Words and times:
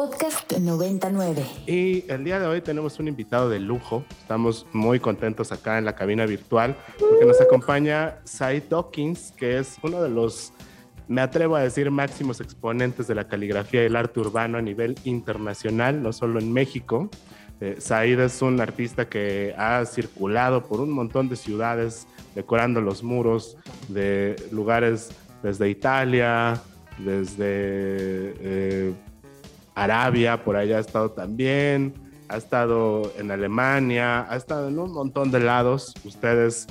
Podcast 0.00 0.50
99. 0.56 1.44
Y 1.66 2.10
el 2.10 2.24
día 2.24 2.40
de 2.40 2.46
hoy 2.46 2.62
tenemos 2.62 2.98
un 2.98 3.08
invitado 3.08 3.50
de 3.50 3.60
lujo. 3.60 4.02
Estamos 4.22 4.66
muy 4.72 4.98
contentos 4.98 5.52
acá 5.52 5.76
en 5.76 5.84
la 5.84 5.94
cabina 5.94 6.24
virtual 6.24 6.74
porque 6.98 7.26
nos 7.26 7.38
acompaña 7.38 8.16
Said 8.24 8.62
Dawkins, 8.70 9.34
que 9.36 9.58
es 9.58 9.76
uno 9.82 10.02
de 10.02 10.08
los, 10.08 10.54
me 11.06 11.20
atrevo 11.20 11.54
a 11.54 11.60
decir, 11.60 11.90
máximos 11.90 12.40
exponentes 12.40 13.08
de 13.08 13.14
la 13.14 13.28
caligrafía 13.28 13.82
y 13.82 13.86
el 13.88 13.94
arte 13.94 14.20
urbano 14.20 14.56
a 14.56 14.62
nivel 14.62 14.96
internacional, 15.04 16.02
no 16.02 16.14
solo 16.14 16.40
en 16.40 16.50
México. 16.50 17.10
Eh, 17.60 17.76
Said 17.78 18.20
es 18.20 18.40
un 18.40 18.58
artista 18.58 19.06
que 19.06 19.54
ha 19.58 19.84
circulado 19.84 20.64
por 20.64 20.80
un 20.80 20.92
montón 20.92 21.28
de 21.28 21.36
ciudades 21.36 22.06
decorando 22.34 22.80
los 22.80 23.02
muros 23.02 23.58
de 23.88 24.34
lugares 24.50 25.10
desde 25.42 25.68
Italia, 25.68 26.58
desde 26.96 27.36
eh, 28.40 28.94
Arabia, 29.74 30.44
por 30.44 30.56
allá 30.56 30.78
ha 30.78 30.80
estado 30.80 31.10
también, 31.10 31.94
ha 32.28 32.36
estado 32.36 33.12
en 33.16 33.30
Alemania, 33.30 34.26
ha 34.30 34.36
estado 34.36 34.68
en 34.68 34.78
un 34.78 34.92
montón 34.92 35.30
de 35.30 35.40
lados. 35.40 35.94
Ustedes 36.04 36.66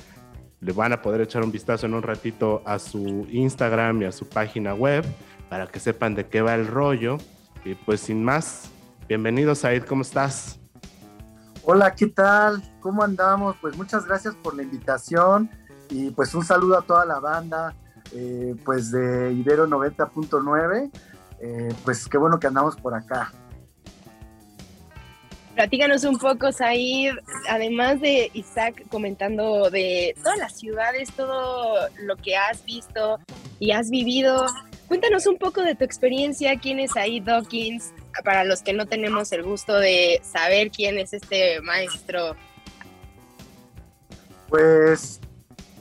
le 0.61 0.73
van 0.73 0.93
a 0.93 1.01
poder 1.01 1.21
echar 1.21 1.43
un 1.43 1.51
vistazo 1.51 1.85
en 1.85 1.93
un 1.93 2.01
ratito 2.01 2.61
a 2.65 2.79
su 2.79 3.27
Instagram 3.31 4.01
y 4.01 4.05
a 4.05 4.11
su 4.11 4.27
página 4.27 4.73
web 4.73 5.05
para 5.49 5.67
que 5.67 5.79
sepan 5.79 6.15
de 6.15 6.27
qué 6.27 6.41
va 6.41 6.55
el 6.55 6.67
rollo. 6.67 7.17
Y 7.65 7.75
pues 7.75 8.01
sin 8.01 8.23
más, 8.23 8.69
bienvenido 9.07 9.55
Said, 9.55 9.83
¿cómo 9.83 10.01
estás? 10.01 10.59
Hola, 11.63 11.93
¿qué 11.93 12.07
tal? 12.07 12.63
¿Cómo 12.79 13.03
andamos? 13.03 13.55
Pues 13.61 13.75
muchas 13.77 14.05
gracias 14.05 14.35
por 14.35 14.55
la 14.55 14.63
invitación 14.63 15.49
y 15.89 16.11
pues 16.11 16.33
un 16.33 16.43
saludo 16.43 16.77
a 16.77 16.81
toda 16.81 17.05
la 17.05 17.19
banda 17.19 17.75
eh, 18.11 18.55
pues 18.65 18.91
de 18.91 19.33
Ibero 19.33 19.67
90.9. 19.67 20.91
Eh, 21.41 21.73
pues 21.83 22.07
qué 22.07 22.17
bueno 22.17 22.39
que 22.39 22.47
andamos 22.47 22.75
por 22.75 22.93
acá. 22.93 23.31
Platícanos 25.55 26.03
un 26.05 26.17
poco, 26.17 26.51
Said, 26.51 27.15
además 27.49 27.99
de 27.99 28.31
Isaac 28.33 28.85
comentando 28.89 29.69
de 29.69 30.15
todas 30.23 30.37
las 30.37 30.57
ciudades, 30.57 31.11
todo 31.11 31.89
lo 32.01 32.15
que 32.15 32.37
has 32.37 32.63
visto 32.63 33.19
y 33.59 33.71
has 33.71 33.89
vivido. 33.89 34.45
Cuéntanos 34.87 35.27
un 35.27 35.37
poco 35.37 35.61
de 35.61 35.75
tu 35.75 35.83
experiencia, 35.83 36.57
quién 36.59 36.79
es 36.79 36.91
Said 36.91 37.23
Dawkins, 37.23 37.93
para 38.23 38.43
los 38.43 38.61
que 38.61 38.73
no 38.73 38.85
tenemos 38.85 39.31
el 39.33 39.43
gusto 39.43 39.77
de 39.77 40.21
saber 40.23 40.71
quién 40.71 40.97
es 40.97 41.13
este 41.13 41.61
maestro. 41.61 42.35
Pues 44.47 45.19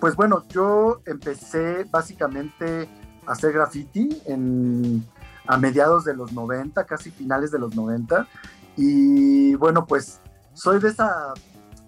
pues 0.01 0.15
bueno, 0.15 0.45
yo 0.49 1.01
empecé 1.07 1.85
básicamente 1.85 2.89
a 3.27 3.33
hacer 3.33 3.53
graffiti 3.53 4.09
en, 4.27 5.05
a 5.49 5.57
mediados 5.57 6.05
de 6.05 6.15
los 6.15 6.33
90, 6.33 6.85
casi 6.85 7.11
finales 7.11 7.51
de 7.51 7.59
los 7.59 7.75
90. 7.75 8.29
Y 8.77 9.55
bueno, 9.57 9.87
pues 9.87 10.21
soy 10.53 10.79
de 10.79 10.91
esa 10.91 11.33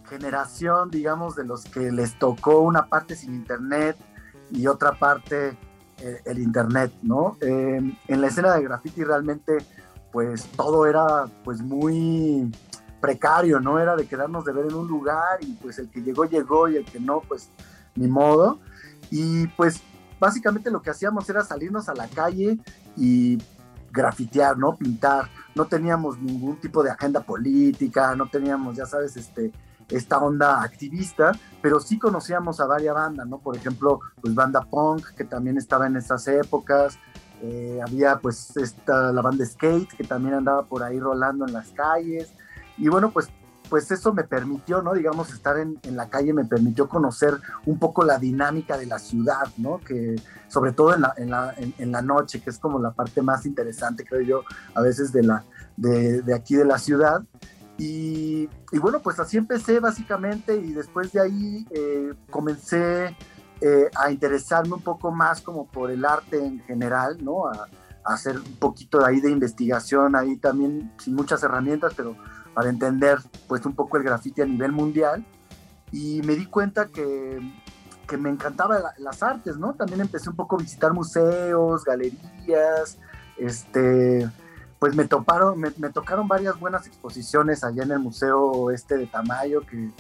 generación, 0.08 0.90
digamos, 0.90 1.36
de 1.36 1.44
los 1.44 1.64
que 1.64 1.92
les 1.92 2.18
tocó 2.18 2.60
una 2.60 2.86
parte 2.86 3.14
sin 3.14 3.34
internet 3.34 3.96
y 4.50 4.66
otra 4.66 4.98
parte 4.98 5.56
eh, 5.98 6.20
el 6.24 6.40
internet, 6.40 6.92
¿no? 7.02 7.36
en 7.40 7.96
la 8.08 8.26
escena 8.26 8.54
de 8.54 8.62
graffiti 8.62 9.04
realmente, 9.04 9.58
pues 10.10 10.46
todo 10.56 10.86
era 10.86 11.26
pues 11.44 11.60
muy 11.60 12.50
precario, 13.00 13.60
¿no? 13.60 13.78
Era 13.78 13.94
de 13.94 14.06
quedarnos 14.06 14.44
de 14.44 14.52
ver 14.52 14.66
en 14.66 14.74
un 14.74 14.88
lugar 14.88 15.38
y 15.40 15.52
pues 15.54 15.78
el 15.78 15.90
que 15.90 16.00
llegó, 16.02 16.24
llegó 16.24 16.68
y 16.68 16.76
el 16.76 16.84
que 16.84 16.98
no, 16.98 17.20
pues 17.20 17.50
ni 17.94 18.08
modo. 18.08 18.58
Y 19.10 19.46
pues 19.48 19.82
básicamente 20.20 20.70
lo 20.70 20.82
que 20.82 20.90
hacíamos 20.90 21.28
era 21.28 21.42
salirnos 21.42 21.88
a 21.88 21.94
la 21.94 22.06
calle 22.06 22.58
y 22.96 23.38
grafitear, 23.90 24.56
¿no? 24.56 24.76
Pintar. 24.76 25.28
No 25.54 25.64
teníamos 25.66 26.18
ningún 26.18 26.60
tipo 26.60 26.82
de 26.82 26.90
agenda 26.90 27.20
política, 27.20 28.14
no 28.14 28.28
teníamos, 28.28 28.76
ya 28.76 28.86
sabes, 28.86 29.16
este, 29.16 29.50
esta 29.88 30.18
onda 30.18 30.62
activista, 30.62 31.32
pero 31.60 31.80
sí 31.80 31.98
conocíamos 31.98 32.60
a 32.60 32.66
varias 32.66 32.94
bandas, 32.94 33.26
¿no? 33.26 33.38
Por 33.38 33.56
ejemplo, 33.56 34.00
pues 34.20 34.34
banda 34.34 34.60
punk, 34.62 35.08
que 35.16 35.24
también 35.24 35.56
estaba 35.56 35.86
en 35.86 35.96
esas 35.96 36.28
épocas. 36.28 36.98
Eh, 37.42 37.80
había 37.82 38.18
pues 38.18 38.56
esta, 38.56 39.12
la 39.12 39.22
banda 39.22 39.44
skate, 39.44 39.92
que 39.94 40.04
también 40.04 40.34
andaba 40.34 40.64
por 40.64 40.82
ahí 40.82 41.00
rolando 41.00 41.46
en 41.46 41.52
las 41.52 41.70
calles. 41.70 42.32
Y 42.76 42.88
bueno, 42.88 43.10
pues 43.10 43.28
pues 43.70 43.90
eso 43.92 44.12
me 44.12 44.24
permitió, 44.24 44.82
¿no? 44.82 44.92
Digamos, 44.92 45.32
estar 45.32 45.56
en, 45.56 45.78
la 45.96 46.10
calle 46.10 46.34
me 46.34 46.44
permitió 46.44 46.88
conocer 46.88 47.38
un 47.64 47.78
poco 47.78 48.04
la 48.04 48.18
dinámica 48.18 48.76
de 48.76 48.86
la 48.86 48.98
ciudad, 48.98 49.46
¿no? 49.56 49.78
Que 49.78 50.16
sobre 50.48 50.72
todo 50.72 50.92
en 50.94 51.02
la, 51.02 51.14
en 51.56 51.92
la, 51.92 52.02
noche, 52.02 52.40
que 52.40 52.50
es 52.50 52.58
como 52.58 52.80
la 52.80 52.90
parte 52.90 53.22
más 53.22 53.46
interesante, 53.46 54.04
creo 54.04 54.22
yo, 54.22 54.42
a 54.74 54.82
veces 54.82 55.12
de, 55.12 55.22
la, 55.22 55.44
de, 55.76 56.34
aquí 56.34 56.56
de 56.56 56.64
la 56.64 56.78
ciudad. 56.78 57.22
Y, 57.78 58.48
bueno, 58.72 59.00
pues 59.00 59.20
así 59.20 59.38
empecé 59.38 59.78
básicamente 59.78 60.56
y 60.56 60.72
después 60.72 61.12
de 61.12 61.20
ahí 61.20 61.66
eh, 61.70 62.12
comencé 62.28 63.16
eh, 63.60 63.90
a 63.94 64.10
interesarme 64.10 64.74
un 64.74 64.82
poco 64.82 65.12
más 65.12 65.40
como 65.40 65.66
por 65.66 65.90
el 65.90 66.04
arte 66.04 66.44
en 66.44 66.60
general, 66.64 67.24
¿no? 67.24 67.46
A, 67.46 67.68
a 68.04 68.14
hacer 68.14 68.36
un 68.36 68.56
poquito 68.56 68.98
de 68.98 69.06
ahí 69.06 69.20
de 69.20 69.30
investigación, 69.30 70.16
ahí 70.16 70.36
también 70.36 70.92
sin 70.98 71.14
muchas 71.14 71.42
herramientas, 71.42 71.92
pero 71.96 72.16
para 72.60 72.68
entender 72.68 73.16
pues 73.48 73.64
un 73.64 73.74
poco 73.74 73.96
el 73.96 74.02
grafiti 74.02 74.42
a 74.42 74.44
nivel 74.44 74.70
mundial 74.70 75.24
y 75.90 76.20
me 76.26 76.34
di 76.34 76.44
cuenta 76.44 76.88
que, 76.88 77.40
que 78.06 78.18
me 78.18 78.28
encantaban 78.28 78.82
las 78.98 79.22
artes, 79.22 79.56
¿no? 79.56 79.72
También 79.72 80.02
empecé 80.02 80.28
un 80.28 80.36
poco 80.36 80.56
a 80.56 80.58
visitar 80.58 80.92
museos, 80.92 81.86
galerías, 81.86 82.98
este, 83.38 84.30
pues 84.78 84.94
me, 84.94 85.06
toparon, 85.06 85.58
me, 85.58 85.88
tocaron 85.88 86.28
varias 86.28 86.60
buenas 86.60 86.86
exposiciones 86.86 87.64
allá 87.64 87.82
en 87.82 87.92
el 87.92 87.98
Museo 87.98 88.70
este 88.70 88.98
de 88.98 89.06
Tamayo, 89.06 89.62
que, 89.62 89.90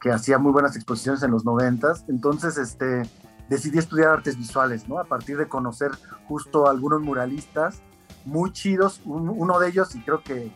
que 0.00 0.10
hacía 0.10 0.38
muy 0.38 0.50
buenas 0.50 0.74
exposiciones 0.74 1.22
en 1.22 1.30
los 1.30 1.44
noventas, 1.44 2.04
entonces 2.08 2.58
este, 2.58 3.08
decidí 3.48 3.78
estudiar 3.78 4.08
artes 4.08 4.36
visuales, 4.36 4.88
¿no? 4.88 4.98
A 4.98 5.04
partir 5.04 5.36
de 5.36 5.46
conocer 5.46 5.92
justo 6.26 6.68
algunos 6.68 7.00
muralistas 7.00 7.80
muy 8.24 8.52
chidos, 8.52 9.00
uno 9.04 9.60
de 9.60 9.68
ellos, 9.68 9.94
y 9.94 10.02
creo 10.02 10.24
que 10.24 10.50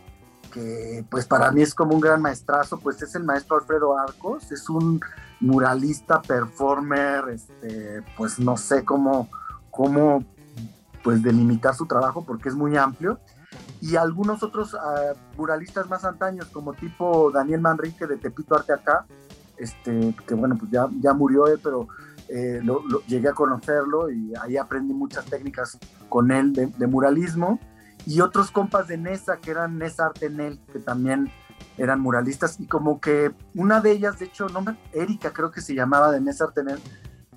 que 0.51 1.05
pues 1.09 1.25
para 1.25 1.51
mí 1.51 1.61
es 1.61 1.73
como 1.73 1.93
un 1.93 2.01
gran 2.01 2.21
maestrazo, 2.21 2.79
pues 2.79 3.01
es 3.01 3.15
el 3.15 3.23
maestro 3.23 3.57
Alfredo 3.57 3.97
Arcos, 3.97 4.51
es 4.51 4.69
un 4.69 4.99
muralista, 5.39 6.21
performer, 6.21 7.29
este, 7.29 8.03
pues 8.17 8.39
no 8.39 8.57
sé 8.57 8.83
cómo, 8.83 9.29
cómo 9.69 10.23
pues 11.03 11.21
delimitar 11.21 11.75
su 11.75 11.85
trabajo 11.85 12.25
porque 12.25 12.49
es 12.49 12.55
muy 12.55 12.75
amplio. 12.77 13.19
Y 13.79 13.95
algunos 13.95 14.41
otros 14.43 14.75
ah, 14.75 15.13
muralistas 15.37 15.87
más 15.87 16.03
antaños, 16.03 16.47
como 16.47 16.73
tipo 16.73 17.31
Daniel 17.31 17.61
Manrique 17.61 18.07
de 18.07 18.17
Tepito 18.17 18.55
Arte 18.55 18.73
Acá, 18.73 19.05
este, 19.57 20.15
que 20.25 20.33
bueno, 20.33 20.57
pues 20.57 20.71
ya, 20.71 20.87
ya 20.99 21.13
murió 21.13 21.47
él, 21.47 21.59
pero 21.63 21.87
eh, 22.27 22.61
llegué 23.07 23.29
a 23.29 23.33
conocerlo 23.33 24.09
y 24.09 24.33
ahí 24.41 24.57
aprendí 24.57 24.93
muchas 24.93 25.25
técnicas 25.25 25.77
con 26.09 26.31
él 26.31 26.53
de 26.53 26.87
muralismo 26.87 27.59
y 28.07 28.21
otros 28.21 28.51
compas 28.51 28.87
de 28.87 28.97
Nesa, 28.97 29.37
que 29.37 29.51
eran 29.51 29.77
Nesa 29.77 30.05
Artenel, 30.05 30.61
que 30.71 30.79
también 30.79 31.29
eran 31.77 31.99
muralistas, 31.99 32.57
y 32.57 32.65
como 32.65 33.01
que 33.01 33.33
una 33.53 33.81
de 33.81 33.91
ellas, 33.91 34.17
de 34.17 34.25
hecho, 34.25 34.47
no 34.47 34.63
Erika 34.93 35.33
creo 35.33 35.51
que 35.51 35.59
se 35.59 35.75
llamaba 35.75 36.09
de 36.11 36.21
Nesa 36.21 36.45
Artenel, 36.45 36.79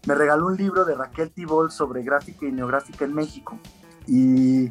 me 0.07 0.15
regaló 0.15 0.47
un 0.47 0.57
libro 0.57 0.85
de 0.85 0.95
Raquel 0.95 1.33
Tibol 1.33 1.73
sobre 1.73 2.05
gráfica 2.05 2.47
y 2.47 2.53
neográfica 2.53 3.05
en 3.05 3.15
México. 3.15 3.59
Y, 4.07 4.71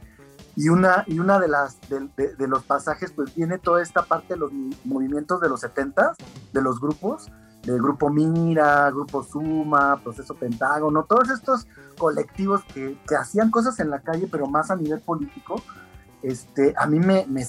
y 0.56 0.70
una, 0.70 1.04
y 1.06 1.20
una 1.20 1.38
de, 1.38 1.50
las, 1.50 1.78
de, 1.90 2.48
los 2.48 2.64
pasajes, 2.64 3.12
pues 3.12 3.36
viene 3.36 3.58
toda 3.58 3.84
esta 3.84 4.04
parte 4.04 4.36
de 4.36 4.40
los 4.40 4.52
movimientos 4.86 5.42
de 5.42 5.50
los 5.50 5.60
70 5.60 6.14
de 6.54 6.62
los 6.62 6.80
grupos, 6.80 7.30
del 7.64 7.82
grupo 7.82 8.10
Mira, 8.10 8.90
grupo 8.90 9.22
Suma, 9.22 10.00
Proceso 10.02 10.34
Pentágono, 10.34 11.04
todos 11.04 11.30
estos 11.30 11.68
colectivos 11.98 12.64
que, 12.74 12.98
que 13.06 13.16
hacían 13.16 13.52
cosas 13.52 13.80
en 13.82 13.90
la 13.90 14.00
calle, 14.00 14.30
pero 14.32 14.48
más 14.48 14.72
a 14.72 14.78
nivel 14.78 15.02
político, 15.02 15.62
este, 16.22 16.74
a 16.78 16.86
mí 16.88 17.00
me, 17.00 17.26
me, 17.28 17.46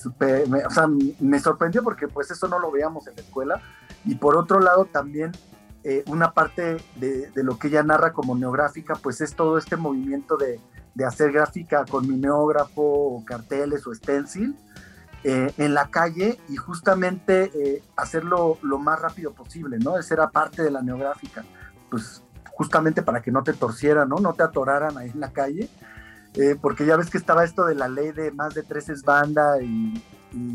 me, 1.21 1.41
sorprendió 1.41 1.83
porque 1.83 2.07
pues 2.07 2.31
eso 2.31 2.47
no 2.49 2.59
lo 2.59 2.71
veíamos 2.71 3.07
en 3.09 3.17
la 3.17 3.23
escuela. 3.23 3.63
Y 4.05 4.15
por 4.15 4.37
otro 4.37 4.61
lado 4.61 4.85
también 4.85 5.33
eh, 5.83 6.05
una 6.07 6.33
parte 6.33 6.77
de, 6.97 7.31
lo 7.37 7.59
que 7.59 7.69
ella 7.69 7.83
narra 7.83 8.13
como 8.13 8.37
neográfica, 8.37 8.95
pues 8.95 9.21
es 9.21 9.35
todo 9.35 9.59
este 9.59 9.77
movimiento 9.77 10.37
de, 10.37 10.61
hacer 11.07 11.33
gráfica 11.33 11.87
con 11.87 12.07
mimeógrafo 12.07 12.83
o 12.83 13.25
carteles 13.25 13.87
o 13.87 13.95
stencil 13.95 14.55
eh, 15.25 15.51
en 15.57 15.73
la 15.73 15.89
calle 15.89 16.39
y 16.51 16.57
justamente 16.57 17.51
eh, 17.55 17.83
hacerlo 17.97 18.59
lo 18.61 18.79
más 18.79 19.01
rápido 19.01 19.33
posible, 19.33 19.79
¿no? 19.79 19.99
Esa 19.99 20.13
era 20.13 20.29
parte 20.29 20.63
de 20.63 20.71
la 20.71 20.83
neográfica, 20.83 21.43
pues 21.89 22.23
justamente 22.53 23.03
para 23.03 23.23
que 23.23 23.31
no 23.31 23.43
te 23.43 23.55
torcieran, 23.55 24.11
¿no? 24.11 24.17
No 24.17 24.35
te 24.35 24.43
atoraran 24.43 24.99
ahí 24.99 25.09
en 25.09 25.21
la 25.21 25.33
calle 25.33 25.71
eh, 26.35 26.57
porque 26.61 26.87
ya 26.87 26.97
ves 26.97 27.11
que 27.11 27.19
estaba 27.19 27.45
esto 27.45 27.65
de 27.65 27.75
la 27.75 27.89
ley 27.89 28.13
de 28.13 28.31
más 28.31 28.55
de 28.55 28.63
tres 28.63 28.89
es 28.89 29.03
banda 29.03 29.61
y, 29.63 30.03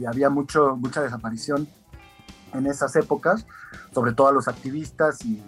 había 0.07 0.30
mucho, 0.30 0.77
mucha 0.77 1.01
desaparición 1.01 1.68
en 2.54 2.66
esas 2.66 2.95
épocas, 2.95 3.45
sobre 3.94 4.13
todo 4.13 4.30
a 4.30 4.31
los 4.31 4.48
activistas. 4.48 5.25
Y 5.25 5.44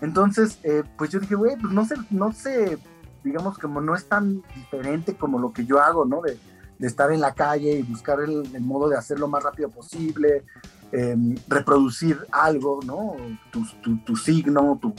entonces, 0.00 0.58
eh, 0.62 0.82
pues 0.96 1.10
yo 1.10 1.20
dije, 1.20 1.34
güey, 1.34 1.56
pues 1.56 1.70
no 1.70 1.84
sé, 1.84 1.96
no 2.08 2.32
sé, 2.32 2.78
digamos, 3.22 3.58
como 3.58 3.82
no 3.82 3.94
es 3.94 4.06
tan 4.06 4.42
diferente 4.54 5.14
como 5.14 5.38
lo 5.38 5.52
que 5.52 5.66
yo 5.66 5.78
hago, 5.78 6.04
¿no? 6.04 6.22
De, 6.22 6.38
estar 6.80 7.12
en 7.12 7.20
la 7.20 7.34
calle 7.34 7.72
y 7.72 7.82
buscar 7.82 8.20
el, 8.20 8.58
modo 8.62 8.88
de 8.88 8.96
hacerlo 8.96 9.26
lo 9.26 9.32
más 9.32 9.42
rápido 9.42 9.68
posible, 9.68 10.46
em, 10.92 11.36
reproducir 11.46 12.18
algo, 12.32 12.80
¿no? 12.86 13.16
Tu, 13.50 14.16
signo, 14.16 14.78
tu, 14.80 14.94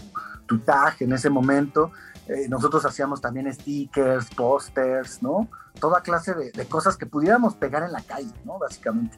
tu, 0.46 0.60
tag 0.60 0.98
en 1.00 1.14
ese 1.14 1.32
momento. 1.32 1.92
Eh, 2.28 2.48
nosotros 2.50 2.86
hacíamos 2.86 3.20
también 3.22 3.52
stickers, 3.54 4.30
pósters, 4.36 5.22
¿no? 5.22 5.50
Toda 5.80 6.02
clase 6.02 6.34
de, 6.34 6.52
de, 6.52 6.66
cosas 6.66 6.98
que 6.98 7.06
pudiéramos 7.06 7.56
pegar 7.56 7.84
en 7.84 7.92
la 7.92 8.02
calle, 8.02 8.32
¿no? 8.46 8.60
Básicamente. 8.60 9.18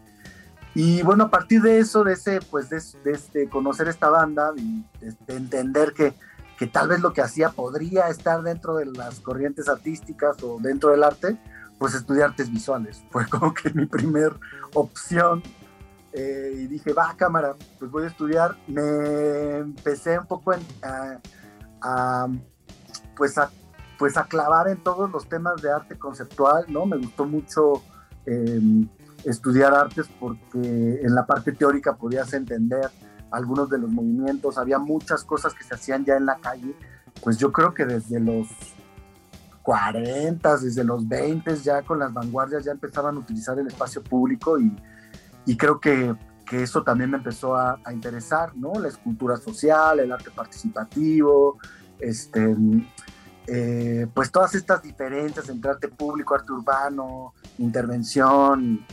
Y 0.75 1.03
bueno, 1.03 1.25
a 1.25 1.29
partir 1.29 1.61
de 1.61 1.79
eso, 1.79 2.03
de 2.03 2.13
ese, 2.13 2.39
pues 2.41 2.69
de, 2.69 2.77
este, 3.11 3.47
conocer 3.47 3.88
esta 3.88 4.09
banda 4.09 4.51
y 4.55 4.83
de, 5.00 5.35
entender 5.35 5.94
que, 5.94 6.13
que, 6.57 6.65
tal 6.65 6.88
vez 6.88 7.00
lo 7.00 7.13
que 7.13 7.21
hacía 7.21 7.50
podría 7.50 8.07
estar 8.07 8.41
dentro 8.41 8.75
de 8.75 8.85
las 8.88 9.19
corrientes 9.19 9.69
artísticas 9.69 10.41
o 10.41 10.57
dentro 10.59 10.89
del 10.89 11.03
arte, 11.03 11.38
pues 11.77 11.94
estudiar 11.94 12.29
artes 12.29 12.50
visuales. 12.50 13.03
Fue 13.11 13.27
como 13.27 13.53
que 13.53 13.69
mi 13.71 13.85
primer 13.85 14.33
opción. 14.73 15.44
Eh, 16.11 16.53
y 16.55 16.67
dije, 16.67 16.94
va, 16.94 17.15
cámara, 17.15 17.55
pues 17.77 17.91
voy 17.91 18.05
a 18.05 18.07
estudiar. 18.07 18.57
Me 18.67 19.57
empecé 19.57 20.17
un 20.17 20.25
poco 20.25 20.53
a, 21.81 22.27
pues 23.15 23.38
a, 23.38 23.50
pues 23.98 24.18
a 24.18 24.25
clavar 24.25 24.68
en 24.68 24.77
todos 24.83 25.10
los 25.12 25.27
temas 25.27 25.62
de 25.62 25.71
arte 25.71 25.98
conceptual, 25.98 26.65
¿no? 26.69 26.86
Me 26.86 26.98
gustó 26.98 27.25
mucho. 27.25 27.83
Eh, 28.25 28.88
estudiar 29.25 29.74
artes 29.74 30.07
porque 30.19 31.00
en 31.01 31.15
la 31.15 31.25
parte 31.25 31.51
teórica 31.51 31.95
podías 31.95 32.33
entender 32.33 32.89
algunos 33.31 33.69
de 33.69 33.80
los 33.80 33.89
movimientos, 33.89 34.57
había 34.57 34.77
muchas 34.77 35.24
cosas 35.24 35.54
que 35.54 35.63
se 35.63 35.74
hacían 35.74 36.06
ya 36.06 36.15
en 36.18 36.25
la 36.25 36.38
calle, 36.38 36.75
pues 37.24 37.38
yo 37.38 37.51
creo 37.51 37.74
que 37.74 37.86
desde 37.86 38.19
los 38.19 38.48
40, 39.63 40.57
desde 40.57 40.83
los 40.83 41.07
20 41.07 41.56
ya 41.57 41.81
con 41.81 42.00
las 42.00 42.13
vanguardias 42.13 42.65
ya 42.65 42.71
empezaban 42.71 43.15
a 43.15 43.19
utilizar 43.19 43.57
el 43.57 43.68
espacio 43.68 44.04
público 44.04 44.60
y, 44.60 44.75
y 45.45 45.57
creo 45.57 45.80
que, 45.80 46.13
que, 46.45 46.62
eso 46.62 46.83
también 46.83 47.10
me 47.10 47.18
empezó 47.18 47.56
a, 47.56 47.80
a, 47.83 47.94
interesar, 47.94 48.56
¿no? 48.56 48.74
La 48.74 48.89
escultura 48.89 49.38
social, 49.38 50.00
el 50.00 50.12
arte 50.12 50.30
participativo, 50.30 51.57
este, 51.99 52.55
eh, 53.47 54.07
pues 54.13 54.31
todas 54.31 54.55
estas 54.55 54.81
diferencias 54.81 55.49
entre 55.49 55.71
arte 55.71 55.87
público, 55.87 56.35
arte 56.35 56.51
urbano, 56.51 57.33
intervención, 57.57 58.85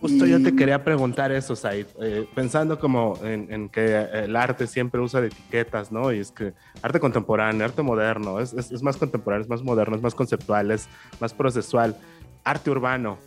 Justo 0.00 0.26
yo 0.26 0.40
te 0.40 0.54
quería 0.54 0.84
preguntar 0.84 1.32
eso, 1.32 1.56
Said, 1.56 1.86
eh, 2.00 2.28
pensando 2.32 2.78
como 2.78 3.18
en, 3.24 3.68
que 3.68 3.96
el 3.96 4.36
arte 4.36 4.68
siempre 4.68 5.00
usa 5.00 5.20
de 5.20 5.26
etiquetas, 5.26 5.90
¿no? 5.90 6.12
Y 6.12 6.20
es 6.20 6.30
que 6.30 6.54
arte 6.82 7.00
contemporáneo, 7.00 7.64
arte 7.64 7.82
moderno, 7.82 8.38
es, 8.38 8.52
es, 8.52 8.80
más 8.80 8.96
contemporáneo, 8.96 9.42
es 9.42 9.48
más 9.48 9.62
moderno, 9.64 9.96
es 9.96 10.02
más 10.02 10.14
conceptual, 10.14 10.70
es 10.70 10.88
más 11.18 11.34
procesual. 11.34 11.96
Arte 12.44 12.70
urbano, 12.70 13.18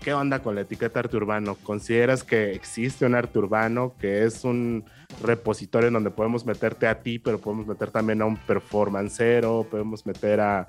¿qué 0.00 0.14
onda 0.14 0.42
con 0.42 0.54
la 0.54 0.62
etiqueta 0.62 1.00
arte 1.00 1.16
urbano? 1.16 1.56
¿Consideras 1.62 2.24
que 2.24 2.52
existe 2.52 3.04
un 3.06 3.14
arte 3.14 3.38
urbano 3.38 3.94
que 3.98 4.24
es 4.24 4.44
un 4.44 4.84
repositorio 5.22 5.88
en 5.88 5.94
donde 5.94 6.10
podemos 6.10 6.44
meterte 6.46 6.86
a 6.86 7.00
ti, 7.00 7.18
pero 7.18 7.38
podemos 7.38 7.66
meter 7.66 7.90
también 7.90 8.22
a 8.22 8.26
un 8.26 8.36
performancero, 8.36 9.66
podemos 9.70 10.06
meter 10.06 10.40
a, 10.40 10.66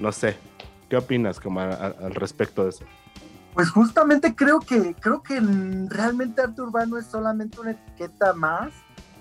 no 0.00 0.12
sé, 0.12 0.36
¿qué 0.88 0.96
opinas 0.96 1.40
como 1.40 1.60
al 1.60 2.14
respecto 2.14 2.64
de 2.64 2.70
eso? 2.70 2.84
Pues 3.54 3.70
justamente 3.70 4.34
creo 4.34 4.60
que, 4.60 4.94
creo 5.00 5.22
que 5.22 5.40
realmente 5.88 6.42
arte 6.42 6.60
urbano 6.60 6.98
es 6.98 7.06
solamente 7.06 7.58
una 7.58 7.70
etiqueta 7.70 8.34
más 8.34 8.70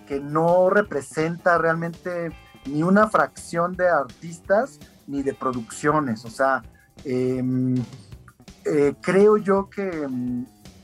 que 0.05 0.19
no 0.19 0.69
representa 0.69 1.57
realmente 1.57 2.31
ni 2.65 2.83
una 2.83 3.07
fracción 3.07 3.75
de 3.75 3.87
artistas 3.87 4.79
ni 5.07 5.23
de 5.23 5.33
producciones. 5.33 6.25
O 6.25 6.29
sea, 6.29 6.63
em, 7.03 7.75
eh, 8.65 8.95
creo 9.01 9.37
yo 9.37 9.69
que, 9.69 10.07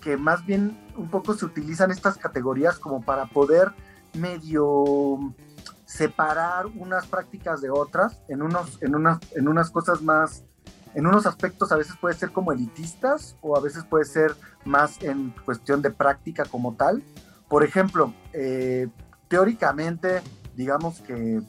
que, 0.02 0.18
más 0.18 0.46
bien 0.46 0.78
un 0.96 1.10
poco 1.10 1.34
se 1.34 1.46
utilizan 1.46 1.92
estas 1.92 2.18
categorías 2.18 2.80
como 2.80 3.02
para 3.02 3.26
poder 3.26 3.72
medio 4.14 5.34
separar 5.86 6.68
unas 6.68 7.06
prácticas 7.08 7.62
de 7.62 7.70
otras 7.70 8.22
en, 8.30 8.42
unos, 8.42 8.82
en, 8.82 8.96
unas, 8.96 9.20
en 9.36 9.48
unas 9.48 9.72
cosas 9.72 10.02
más 10.02 10.44
en 10.94 11.08
unos 11.08 11.26
aspectos 11.26 11.72
a 11.72 11.78
veces 11.78 11.96
puede 12.00 12.16
ser 12.16 12.32
como 12.32 12.52
elitistas 12.52 13.36
o 13.42 13.56
a 13.56 13.62
veces 13.62 13.84
puede 13.86 14.06
ser 14.06 14.36
más 14.66 15.02
en 15.02 15.34
cuestión 15.46 15.82
de 15.82 15.90
práctica 15.90 16.44
como 16.46 16.76
tal. 16.76 17.04
Por 17.48 17.64
ejemplo, 17.64 18.14
eh, 18.34 18.90
teóricamente, 19.28 20.22
digamos 20.56 21.00
que, 21.02 21.42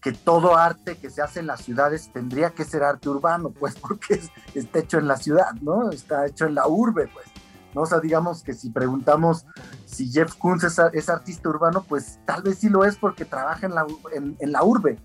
que, 0.00 0.12
todo 0.12 0.56
arte 0.56 0.96
que 0.96 1.10
se 1.10 1.22
hace 1.22 1.40
en 1.40 1.46
las 1.46 1.62
ciudades 1.62 2.10
tendría 2.12 2.50
que 2.50 2.64
ser 2.64 2.82
arte 2.82 3.08
urbano, 3.08 3.50
pues 3.58 3.76
porque 3.76 4.20
está 4.54 4.78
hecho 4.78 4.98
en 4.98 5.08
la 5.08 5.16
ciudad, 5.16 5.52
¿no? 5.60 5.90
Está 5.90 6.26
hecho 6.26 6.46
en 6.46 6.54
la 6.54 6.66
urbe, 6.66 7.08
pues. 7.08 7.26
¿no? 7.74 7.82
O 7.82 7.86
sea, 7.86 8.00
digamos 8.00 8.42
que 8.42 8.52
si 8.52 8.70
preguntamos 8.70 9.46
si 9.84 10.10
Jeff 10.10 10.34
Koons 10.34 10.64
es, 10.64 11.08
artista 11.08 11.48
urbano, 11.48 11.84
pues 11.88 12.18
tal 12.24 12.42
vez 12.42 12.58
sí 12.58 12.68
lo 12.68 12.84
es 12.84 12.96
porque 12.96 13.24
trabaja 13.24 13.66
en 13.66 13.74
la, 13.74 13.86
en, 14.12 14.52
la 14.52 14.64
urbe, 14.64 14.98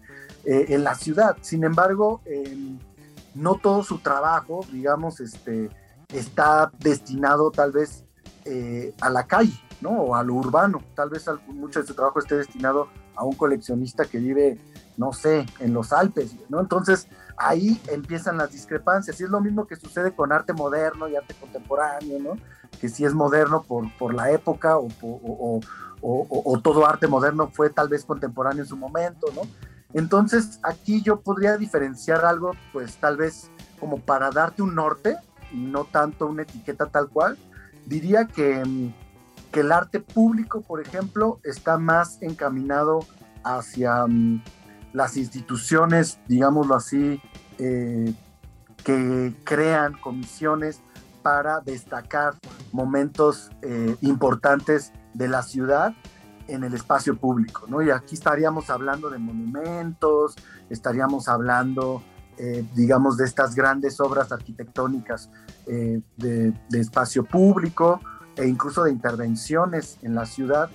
eh, 0.45 0.65
en 0.69 0.83
la 0.83 0.95
ciudad. 0.95 1.37
Sin 1.41 1.63
embargo, 1.63 2.21
no 3.35 3.55
todo 3.55 3.83
su 3.83 3.99
trabajo, 3.99 4.65
digamos, 4.71 5.19
este, 5.19 5.69
está 6.13 6.71
destinado 6.79 7.51
tal 7.51 7.71
vez 7.71 8.05
eh, 8.45 8.93
a 9.01 9.09
la 9.09 9.27
calle, 9.27 9.59
¿no? 9.81 9.89
O 9.89 10.15
a 10.15 10.23
lo 10.23 10.35
urbano. 10.35 10.81
Tal 10.95 11.09
vez 11.09 11.25
mucho 11.47 11.81
de 11.81 11.87
su 11.87 11.93
trabajo 11.93 12.19
esté 12.19 12.35
destinado 12.35 12.87
a 13.15 13.23
un 13.23 13.35
coleccionista 13.35 14.05
que 14.05 14.19
vive, 14.19 14.57
no 14.97 15.13
sé, 15.13 15.45
en 15.59 15.73
los 15.73 15.93
Alpes, 15.93 16.35
¿no? 16.49 16.59
Entonces 16.59 17.07
ahí 17.37 17.81
empiezan 17.87 18.37
las 18.37 18.51
discrepancias. 18.51 19.19
Y 19.19 19.23
es 19.23 19.29
lo 19.29 19.41
mismo 19.41 19.67
que 19.67 19.75
sucede 19.75 20.13
con 20.13 20.31
arte 20.31 20.53
moderno 20.53 21.07
y 21.07 21.15
arte 21.15 21.33
contemporáneo, 21.39 22.19
¿no? 22.19 22.33
Que 22.79 22.89
si 22.89 23.05
es 23.05 23.13
moderno 23.13 23.63
por, 23.63 23.91
por 23.97 24.13
la 24.13 24.31
época 24.31 24.77
o, 24.77 24.87
o, 25.01 25.59
o 26.01 26.59
todo 26.61 26.85
arte 26.85 27.07
moderno 27.07 27.49
fue 27.51 27.69
tal 27.69 27.89
vez 27.89 28.05
contemporáneo 28.05 28.63
en 28.63 28.69
su 28.69 28.77
momento, 28.77 29.27
¿no? 29.35 29.41
Entonces 29.93 30.59
aquí 30.61 31.01
yo 31.01 31.21
podría 31.21 31.57
diferenciar 31.57 32.25
algo, 32.25 32.51
pues 32.73 32.97
tal 32.97 33.15
vez 33.15 33.49
como 33.79 33.99
para 33.99 34.29
darte 34.29 34.61
un 34.61 34.75
norte, 34.75 35.17
no 35.53 35.85
tanto 35.85 36.27
una 36.27 36.43
etiqueta 36.43 36.87
tal 36.87 37.09
cual. 37.09 37.37
Diría 37.85 38.25
que, 38.25 38.91
que 39.51 39.59
el 39.61 39.71
arte 39.71 39.99
público, 39.99 40.61
por 40.61 40.81
ejemplo, 40.81 41.39
está 41.43 41.77
más 41.77 42.21
encaminado 42.21 43.05
hacia 43.43 44.05
mm, 44.05 44.43
las 44.95 45.17
instituciones, 45.17 46.19
digámoslo 46.25 46.73
así, 46.73 47.21
eh, 47.59 48.13
que 48.83 49.35
crean 49.43 49.93
comisiones 49.99 50.79
para 51.21 51.59
destacar 51.59 52.35
momentos 52.71 53.51
eh, 53.61 53.97
importantes 54.01 54.93
de 55.13 55.27
la 55.27 55.43
ciudad 55.43 55.93
en 56.47 56.63
el 56.63 56.73
espacio 56.73 57.17
público, 57.17 57.65
¿no? 57.67 57.81
Y 57.81 57.89
aquí 57.89 58.15
estaríamos 58.15 58.69
hablando 58.69 59.09
de 59.09 59.17
monumentos, 59.17 60.35
estaríamos 60.69 61.27
hablando, 61.27 62.01
eh, 62.37 62.65
digamos, 62.73 63.17
de 63.17 63.25
estas 63.25 63.53
grandes 63.53 63.99
obras 63.99 64.31
arquitectónicas 64.31 65.29
de, 65.65 66.53
espacio 66.71 67.25
público 67.25 67.99
e 68.37 68.47
incluso 68.47 68.83
de 68.83 68.91
intervenciones 68.91 69.97
en 70.03 70.15
la 70.15 70.25
ciudad 70.25 70.69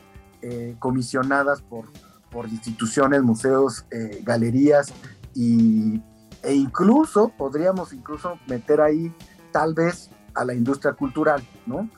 comisionadas 0.81 1.61
por, 1.61 1.85
por 2.31 2.49
instituciones, 2.49 3.23
museos, 3.23 3.85
galerías 4.23 4.93
y, 5.35 6.01
e 6.43 6.55
incluso 6.55 7.33
podríamos 7.37 7.93
incluso 7.93 8.39
meter 8.47 8.81
ahí 8.81 9.13
tal 9.53 9.75
vez 9.75 10.11
a 10.35 10.45
la 10.45 10.55
industria 10.55 10.93
cultural, 10.93 11.43
¿no? 11.67 11.89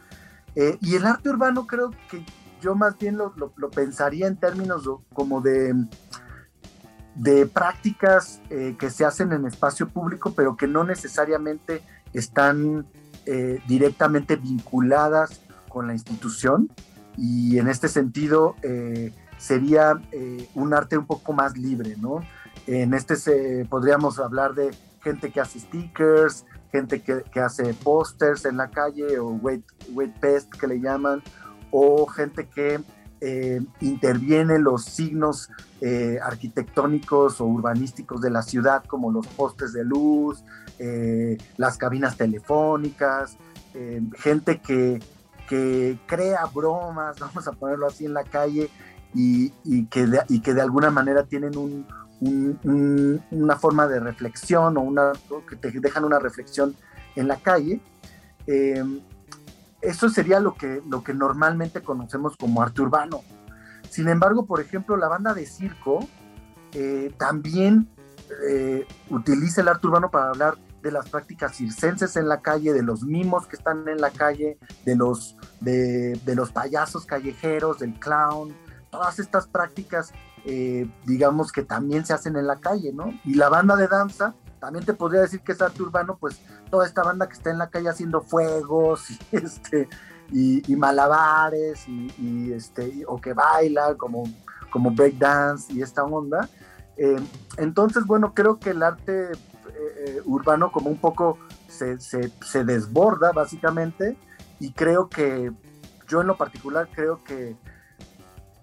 y 0.54 0.96
el 0.96 1.06
arte 1.06 1.30
urbano 1.30 1.66
creo 1.66 1.92
que 2.10 2.24
yo 2.62 2.74
más 2.74 2.96
bien 2.96 3.18
lo, 3.18 3.32
pensaría 3.70 4.28
en 4.28 4.36
términos 4.36 4.88
como 5.12 5.40
de, 5.40 5.74
de 7.16 7.46
prácticas 7.46 8.40
eh, 8.48 8.76
que 8.78 8.88
se 8.88 9.04
hacen 9.04 9.32
en 9.32 9.44
espacio 9.46 9.88
público, 9.88 10.32
pero 10.34 10.56
que 10.56 10.68
no 10.68 10.84
necesariamente 10.84 11.82
están 12.12 12.86
eh, 13.26 13.60
directamente 13.66 14.36
vinculadas 14.36 15.40
con 15.68 15.88
la 15.88 15.92
institución. 15.92 16.70
Y 17.18 17.58
en 17.58 17.68
este 17.68 17.88
sentido 17.88 18.54
eh, 18.62 19.12
sería 19.42 20.00
un 20.54 20.72
arte 20.72 20.96
un 20.96 21.06
poco 21.06 21.32
más 21.32 21.58
libre, 21.58 21.96
¿no? 21.98 22.20
En 22.66 22.94
este 22.94 23.16
se, 23.16 23.66
podríamos 23.68 24.20
hablar 24.20 24.54
de 24.54 24.70
gente 25.02 25.32
que 25.32 25.40
hace 25.40 25.58
stickers, 25.58 26.46
gente 26.70 27.02
que, 27.02 27.40
hace 27.40 27.74
pósters 27.74 28.44
en 28.44 28.56
la 28.56 28.68
calle 28.68 29.18
o 29.18 29.28
wait, 29.28 29.64
wait 29.92 30.14
pest 30.20 30.50
que 30.54 30.66
le 30.66 30.80
llaman, 30.80 31.22
o 31.70 32.06
gente 32.06 32.46
que 32.46 32.80
eh, 33.20 33.60
interviene 33.80 34.58
los 34.58 34.84
signos 34.84 35.50
eh, 35.80 36.18
arquitectónicos 36.22 37.40
o 37.40 37.46
urbanísticos 37.46 38.20
de 38.20 38.30
la 38.30 38.42
ciudad, 38.42 38.84
como 38.84 39.12
los 39.12 39.26
postes 39.26 39.72
de 39.72 39.84
luz, 39.84 40.42
eh, 40.78 41.36
las 41.56 41.76
cabinas 41.76 42.16
telefónicas, 42.16 43.36
gente 44.18 44.60
que, 44.60 45.00
que, 45.48 45.98
crea 46.06 46.44
bromas, 46.46 47.18
vamos 47.20 47.46
a 47.48 47.52
ponerlo 47.52 47.86
así 47.86 48.06
en 48.06 48.14
la 48.14 48.24
calle, 48.24 48.70
y, 49.14 49.50
que, 49.86 50.06
de, 50.06 50.22
y 50.28 50.40
que 50.40 50.54
de 50.54 50.62
alguna 50.62 50.90
manera 50.90 51.24
tienen 51.24 51.56
un, 51.56 51.86
una 53.30 53.56
forma 53.56 53.86
de 53.86 54.00
reflexión 54.00 54.76
o 54.76 54.80
una, 54.80 55.12
que 55.48 55.56
te 55.56 55.70
dejan 55.80 56.04
una 56.04 56.18
reflexión 56.18 56.74
en 57.16 57.28
la 57.28 57.36
calle 57.36 57.80
Em, 58.46 59.00
eso 59.80 60.08
sería 60.08 60.40
lo 60.40 60.54
que, 60.54 60.80
lo 60.88 61.02
que 61.02 61.14
normalmente 61.14 61.82
conocemos 61.82 62.36
como 62.36 62.62
arte 62.62 62.82
urbano. 62.82 63.22
Sin 63.90 64.08
embargo, 64.08 64.46
por 64.46 64.60
ejemplo, 64.60 64.96
la 64.96 65.08
banda 65.08 65.34
de 65.34 65.46
circo 65.46 66.06
eh, 66.72 67.12
también 67.18 67.88
eh, 68.48 68.86
utiliza 69.10 69.60
el 69.60 69.68
arte 69.68 69.86
urbano 69.86 70.10
para 70.10 70.30
hablar 70.30 70.56
de 70.82 70.90
las 70.90 71.08
prácticas 71.08 71.56
circenses 71.56 72.16
en 72.16 72.28
la 72.28 72.40
calle, 72.40 72.72
de 72.72 72.82
los 72.82 73.04
mimos 73.04 73.46
que 73.46 73.56
están 73.56 73.86
en 73.88 74.00
la 74.00 74.10
calle, 74.10 74.58
de 74.84 74.96
los, 74.96 75.36
de, 75.60 76.18
los 76.34 76.50
payasos 76.50 77.06
callejeros, 77.06 77.78
del 77.78 77.94
clown, 78.00 78.52
todas 78.92 79.18
estas 79.18 79.46
prácticas, 79.46 80.12
eh, 80.44 80.86
digamos 81.06 81.50
que 81.50 81.62
también 81.62 82.04
se 82.04 82.12
hacen 82.12 82.36
en 82.36 82.46
la 82.46 82.60
calle, 82.60 82.92
¿no? 82.92 83.10
Y 83.24 83.34
la 83.34 83.48
banda 83.48 83.74
de 83.74 83.88
danza, 83.88 84.34
también 84.60 84.84
te 84.84 84.92
podría 84.92 85.22
decir 85.22 85.40
que 85.40 85.52
es 85.52 85.62
arte 85.62 85.82
urbano, 85.82 86.18
pues 86.20 86.40
toda 86.70 86.86
esta 86.86 87.02
banda 87.02 87.26
que 87.26 87.32
está 87.32 87.50
en 87.50 87.58
la 87.58 87.70
calle 87.70 87.88
haciendo 87.88 88.20
fuegos 88.20 89.10
y, 89.32 89.36
este, 89.36 89.88
y, 90.30 90.76
malabares 90.76 91.88
y, 91.88 92.52
este, 92.52 93.02
o 93.08 93.18
que 93.18 93.32
baila 93.32 93.94
como, 93.96 94.24
como 94.70 94.90
breakdance 94.90 95.72
y 95.72 95.80
esta 95.80 96.04
onda. 96.04 96.48
Eh, 96.98 97.18
entonces, 97.56 98.04
bueno, 98.04 98.34
creo 98.34 98.58
que 98.58 98.70
el 98.70 98.82
arte 98.82 99.32
eh, 99.32 100.20
urbano 100.26 100.70
como 100.70 100.90
un 100.90 100.98
poco 100.98 101.38
se, 101.66 101.98
se, 101.98 102.64
desborda 102.64 103.32
básicamente 103.32 104.18
y 104.60 104.72
creo 104.72 105.08
que 105.08 105.50
yo 106.06 106.20
en 106.20 106.26
lo 106.26 106.36
particular 106.36 106.88
creo 106.94 107.24
que, 107.24 107.56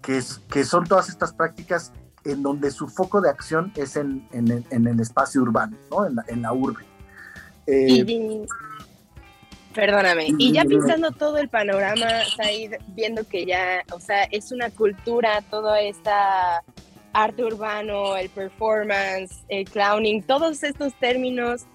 que, 0.02 0.20
que 0.50 0.64
son 0.64 0.86
todas 0.86 1.08
estas 1.08 1.32
prácticas 1.32 1.92
en 2.24 2.42
donde 2.42 2.70
su 2.70 2.88
foco 2.88 3.20
de 3.20 3.30
acción 3.30 3.72
es 3.76 3.96
en, 3.96 4.26
en, 4.32 4.86
el, 4.86 5.00
espacio 5.00 5.42
urbano, 5.42 5.76
¿no? 5.90 6.06
en, 6.06 6.16
la, 6.16 6.24
en 6.28 6.42
la 6.42 6.52
urbe. 6.52 6.84
Eh, 7.66 8.44
perdóname, 9.74 10.28
y 10.38 10.52
ya 10.52 10.64
pensando 10.64 11.12
todo 11.12 11.38
el 11.38 11.48
panorama, 11.48 12.06
viendo 12.88 13.24
que 13.24 13.46
ya, 13.46 13.82
o 13.92 14.00
sea, 14.00 14.24
es 14.24 14.52
una 14.52 14.70
cultura, 14.70 15.40
toda 15.50 15.80
esta 15.80 16.62
arte 17.12 17.44
urbano, 17.44 18.16
el 18.16 18.28
performance, 18.30 19.44
el 19.48 19.64
clowning, 19.64 20.22
todos 20.22 20.62
estos 20.62 20.94
términos. 20.94 21.66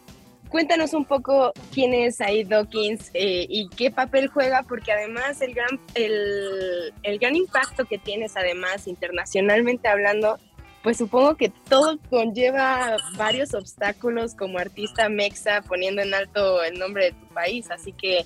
Cuéntanos 0.50 0.94
un 0.94 1.06
poco 1.06 1.52
quién 1.74 1.94
es 1.94 2.18
Said 2.18 2.48
Dawkins 2.48 3.10
eh, 3.14 3.46
y 3.50 3.68
qué 3.70 3.92
papel 3.92 4.28
juega, 4.28 4.64
porque 4.64 4.92
además 4.92 5.42
el 5.42 5.54
gran, 5.54 5.80
el, 5.96 6.94
el 7.04 7.20
gran 7.20 7.36
impacto 7.36 7.86
que 7.86 7.98
tienes, 7.98 8.38
además 8.38 8.88
internacionalmente 8.88 9.88
hablando, 9.88 10.40
pues 10.86 10.98
supongo 10.98 11.36
que 11.36 11.50
todo 11.68 11.98
conlleva 12.12 12.98
varios 13.18 13.56
obstáculos 13.56 14.36
como 14.36 14.60
artista 14.60 15.10
mexa 15.10 15.64
poniendo 15.64 16.04
en 16.04 16.14
alto 16.14 16.62
el 16.64 16.78
nombre 16.78 17.06
de 17.06 17.12
tu 17.14 17.26
país. 17.34 17.72
Así 17.72 17.92
que, 17.92 18.24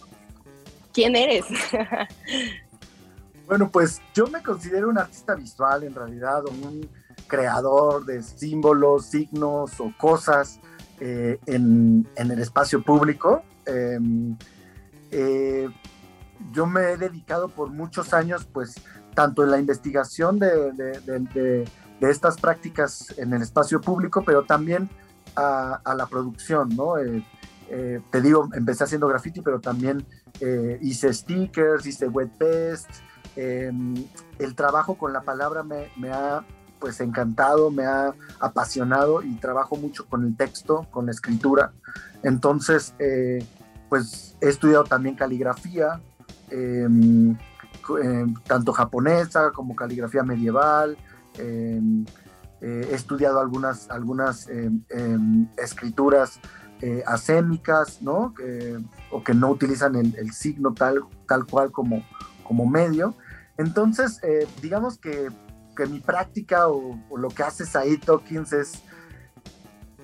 ¿quién 0.94 1.16
eres? 1.16 1.46
bueno, 3.48 3.72
pues 3.72 4.02
yo 4.14 4.28
me 4.28 4.44
considero 4.44 4.90
un 4.90 4.98
artista 4.98 5.36
visual 5.36 5.84
en 5.84 5.96
realidad, 5.96 6.46
un 6.48 6.90
creador 7.28 8.06
de 8.06 8.22
símbolos, 8.22 9.06
signos 9.06 9.80
o 9.80 9.94
cosas 9.98 10.60
eh, 11.00 11.40
en, 11.46 12.08
el 12.16 12.40
espacio 12.40 12.84
público. 12.84 13.44
Em, 13.66 14.36
eh, 15.12 15.70
yo 16.52 16.66
me 16.66 16.92
he 16.92 16.98
dedicado 16.98 17.50
por 17.50 17.70
muchos 17.70 18.14
años, 18.14 18.48
pues, 18.52 18.76
tanto 19.14 19.44
en 19.44 19.52
la 19.52 19.60
investigación 19.60 20.40
de, 20.40 21.66
estas 22.02 22.38
prácticas 22.38 23.14
en 23.18 23.34
el 23.34 23.42
espacio 23.42 23.82
público, 23.82 24.24
pero 24.26 24.44
también 24.44 24.90
a, 25.36 25.82
la 25.96 26.08
producción, 26.08 26.76
¿no? 26.76 26.98
Eh, 26.98 28.02
te 28.12 28.22
digo, 28.22 28.50
empecé 28.54 28.84
haciendo 28.84 29.08
graffiti, 29.08 29.42
pero 29.42 29.60
también 29.60 30.06
hice 30.82 31.14
stickers, 31.14 31.86
hice 31.86 32.08
wet 32.08 32.32
pest. 32.38 32.90
Em, 33.36 33.96
el 34.38 34.56
trabajo 34.56 34.98
con 34.98 35.14
la 35.14 35.22
palabra 35.22 35.64
me, 35.64 35.90
me 35.98 36.12
ha 36.12 36.44
pues 36.80 37.02
encantado, 37.02 37.72
me 37.72 37.86
ha 37.86 38.14
apasionado 38.40 39.22
y 39.22 39.36
trabajo 39.36 39.76
mucho 39.76 40.08
con 40.08 40.26
el 40.26 40.36
texto, 40.36 40.88
con 40.92 41.06
la 41.06 41.12
escritura. 41.12 41.74
Entonces, 42.24 42.94
eh, 43.00 43.46
pues 43.90 44.36
he 44.42 44.50
estudiado 44.50 44.84
también 44.84 45.16
caligrafía, 45.16 46.00
em, 46.50 47.36
em, 48.02 48.34
tanto 48.46 48.72
japonesa 48.72 49.52
como 49.52 49.76
caligrafía 49.76 50.24
medieval. 50.24 50.98
Em, 51.38 52.06
eh, 52.62 52.88
he 52.92 52.96
estudiado 52.96 53.40
algunas, 53.40 53.90
algunas 53.90 54.48
escrituras 55.58 56.40
eh, 56.82 57.04
asémicas, 57.06 58.02
¿no? 58.02 58.34
o 59.12 59.24
que 59.24 59.34
no 59.34 59.50
utilizan 59.50 59.96
el, 59.96 60.32
signo 60.32 60.74
tal, 60.74 61.02
tal 61.28 61.46
cual 61.46 61.72
como, 61.72 62.04
como 62.44 62.66
medio. 62.66 63.16
Entonces, 63.58 64.22
digamos 64.62 64.98
que 64.98 65.30
que 65.80 65.86
mi 65.86 66.00
práctica 66.02 66.68
o, 66.68 67.00
lo 67.18 67.30
que 67.30 67.44
hace 67.44 67.66
Said 67.66 68.04
Dawkins 68.06 68.52
es, 68.52 68.84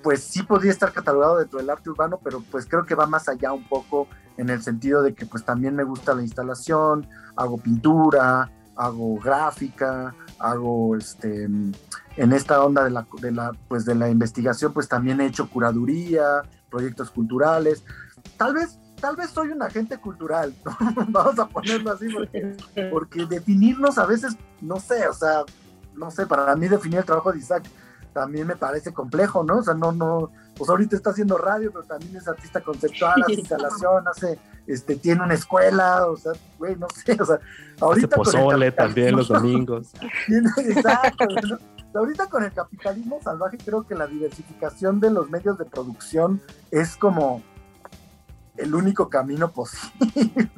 pues 0.02 0.24
sí 0.24 0.44
podría 0.44 0.72
estar 0.72 0.94
catalogado 0.94 1.38
dentro 1.38 1.60
del 1.60 1.70
arte 1.70 1.90
urbano, 1.90 2.18
pero 2.24 2.42
pues 2.50 2.66
creo 2.66 2.86
que 2.86 2.96
va 2.96 3.08
más 3.08 3.28
allá 3.28 3.52
un 3.52 3.68
poco 3.68 4.08
en 4.38 4.50
el 4.50 4.62
sentido 4.62 5.04
de 5.04 5.14
que 5.14 5.26
pues 5.26 5.44
también 5.44 5.76
me 5.76 5.84
gusta 5.84 6.14
la 6.14 6.22
instalación, 6.22 7.08
hago 7.36 7.58
pintura, 7.58 8.50
hago 8.78 9.20
gráfica, 9.20 10.16
hago 10.40 10.96
este 10.96 11.44
en 11.44 12.32
esta 12.32 12.64
onda 12.64 12.86
de 12.86 12.92
la, 12.92 13.06
pues 13.68 13.84
de 13.84 13.96
la 13.96 14.10
investigación 14.10 14.72
pues 14.72 14.88
también 14.88 15.20
he 15.20 15.26
hecho 15.26 15.50
curaduría, 15.50 16.44
proyectos 16.70 17.12
culturales. 17.12 17.84
Tal 18.38 18.54
vez 18.54 18.80
tal 19.00 19.16
vez 19.16 19.30
soy 19.30 19.50
un 19.50 19.62
agente 19.62 19.98
cultural, 19.98 20.54
vamos 21.10 21.38
a 21.38 21.48
ponerlo 21.48 21.92
así, 21.92 22.08
porque, 22.92 23.26
definirnos 23.26 23.98
a 23.98 24.06
veces, 24.06 24.36
no 24.62 24.80
sé, 24.80 25.08
o 25.08 25.14
sea, 25.14 25.44
no 25.98 26.12
sé, 26.12 26.26
para 26.26 26.56
mí 26.56 26.68
definir 26.68 27.00
el 27.00 27.06
trabajo 27.06 27.32
de 27.32 27.40
Isaac 27.40 27.64
también 28.16 28.48
me 28.48 28.56
parece 28.56 28.94
complejo, 28.94 29.44
¿no? 29.44 29.58
O 29.58 29.64
sea, 29.64 29.74
no, 29.74 29.92
no, 29.92 30.32
pues 30.56 30.70
ahorita 30.70 30.96
está 30.96 31.10
haciendo 31.10 31.38
radio, 31.38 31.70
pero 31.74 31.84
también 31.84 32.16
es 32.16 32.26
artista 32.26 32.62
conceptual, 32.62 33.22
hace 33.22 33.34
instalación, 33.40 34.08
hace, 34.08 34.40
este, 34.66 34.96
tiene 34.96 35.22
una 35.22 35.34
escuela, 35.34 36.08
o 36.08 36.16
sea, 36.16 36.32
güey, 36.58 36.78
no 36.78 36.88
sé, 36.90 37.18
o 37.22 37.26
sea, 37.26 37.40
ahorita. 37.82 38.08
Hace 38.08 38.16
pozole 38.16 38.72
también 38.72 39.18
los 39.18 39.28
domingos. 39.28 39.92
exacto, 40.58 41.26
Ahorita 41.94 42.28
con 42.28 42.44
el 42.44 42.52
capitalismo 42.52 43.20
salvaje 43.22 43.58
creo 43.58 43.88
que 43.88 43.96
la 43.96 44.06
diversificación 44.06 45.00
de 45.00 45.12
los 45.12 45.30
medios 45.30 45.58
de 45.58 45.64
producción 45.64 46.42
es 46.72 46.98
como, 46.98 47.42
el 48.58 48.74
único 48.74 49.10
camino 49.10 49.52
posible. 49.52 50.50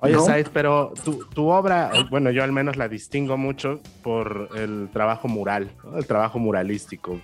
Oye, 0.00 0.18
Said, 0.18 0.48
pero 0.52 0.92
tu, 1.34 1.48
obra, 1.48 1.92
bueno, 2.10 2.30
yo 2.30 2.42
al 2.42 2.52
menos 2.52 2.76
la 2.76 2.88
distingo 2.88 3.36
mucho 3.36 3.80
por 4.02 4.48
el 4.56 4.88
trabajo 4.92 5.28
mural, 5.28 5.70
el 5.96 6.06
trabajo 6.06 6.38
muralístico. 6.38 7.20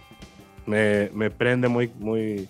Me, 0.66 1.10
me, 1.14 1.30
prende 1.30 1.68
muy, 1.68 1.90
muy, 1.98 2.48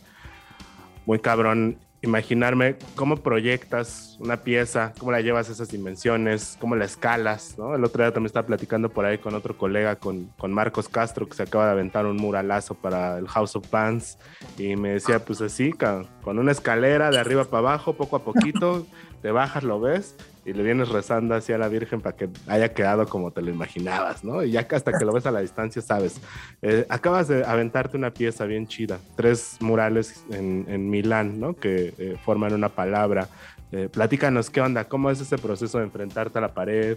muy 1.07 1.19
cabrón 1.21 1.79
imaginarme 2.09 2.77
cómo 2.97 3.17
proyectas 3.17 4.17
una 4.19 4.39
pieza, 4.39 4.93
cómo 4.99 5.13
la 5.13 5.21
llevas 5.21 5.49
a 5.49 5.53
esas 5.53 5.69
dimensiones, 5.69 6.57
cómo 6.61 6.75
la 6.75 6.85
escalas, 6.85 7.57
¿no? 7.59 7.75
El 7.75 7.85
otro 7.85 8.03
día 8.03 8.13
también 8.13 8.27
estaba 8.27 8.47
platicando 8.47 8.89
por 8.89 9.05
ahí 9.05 9.19
con 9.19 9.35
otro 9.35 9.57
colega, 9.57 9.97
con, 9.97 10.27
con 10.39 10.53
Marcos 10.53 10.89
Castro, 10.89 11.29
que 11.29 11.37
se 11.37 11.45
acaba 11.45 11.67
de 11.67 11.73
aventar 11.73 12.07
un 12.07 12.17
muralazo 12.17 12.75
para 12.75 13.19
el 13.19 13.29
House 13.29 13.55
of 13.55 13.71
Bands, 13.71 14.19
y 14.57 14.75
me 14.77 14.91
decía, 14.95 15.25
pues 15.25 15.41
así, 15.41 15.73
con 15.73 16.39
una 16.39 16.53
escalera 16.53 17.11
de 17.11 17.19
arriba 17.19 17.45
para 17.45 17.59
abajo, 17.59 17.95
poco 17.95 18.17
a 18.17 18.25
poquito, 18.25 18.87
te 19.23 19.31
bajas, 19.31 19.65
lo 19.65 19.81
ves, 19.81 20.15
y 20.49 20.55
le 20.55 20.63
vienes 20.63 20.89
rezando 20.89 21.35
así 21.35 21.53
a 21.53 21.59
la 21.59 21.69
Virgen 21.69 22.01
para 22.01 22.17
que 22.17 22.31
haya 22.47 22.73
quedado 22.73 23.07
como 23.07 23.31
te 23.31 23.43
lo 23.43 23.51
imaginabas, 23.51 24.25
¿no? 24.25 24.43
Y 24.43 24.53
ya 24.53 24.67
hasta 24.71 24.97
que 24.97 25.05
lo 25.05 25.13
ves 25.13 25.27
a 25.27 25.31
la 25.31 25.41
distancia 25.41 25.83
sabes. 25.83 26.21
Eh, 26.63 26.87
acabas 26.89 27.29
de 27.29 27.45
aventarte 27.45 27.99
una 27.99 28.13
pieza 28.13 28.47
bien 28.47 28.67
chida, 28.67 28.99
tres 29.15 29.59
murales 29.61 30.25
en, 30.31 30.65
en 30.69 30.89
Milán, 30.89 31.39
¿no? 31.39 31.55
Que 31.55 31.93
eh, 31.99 32.17
forman 32.25 32.55
una 32.55 32.71
palabra. 32.71 33.29
Eh, 33.73 33.91
platícanos, 33.93 34.49
¿qué 34.49 34.63
onda? 34.63 34.85
¿Cómo 34.85 35.11
es 35.11 35.21
ese 35.21 35.37
proceso 35.37 35.79
de 35.79 35.85
enfrentarte 35.85 36.39
a 36.39 36.41
la 36.41 36.55
pared? 36.55 36.97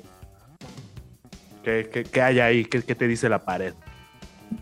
¿Qué, 1.62 2.08
qué, 2.10 2.22
hay 2.22 2.40
ahí? 2.40 2.63
¿Qué, 2.63 2.82
¿Qué, 2.82 2.96
te 2.96 3.06
dice 3.06 3.28
la 3.28 3.44
pared? 3.44 3.74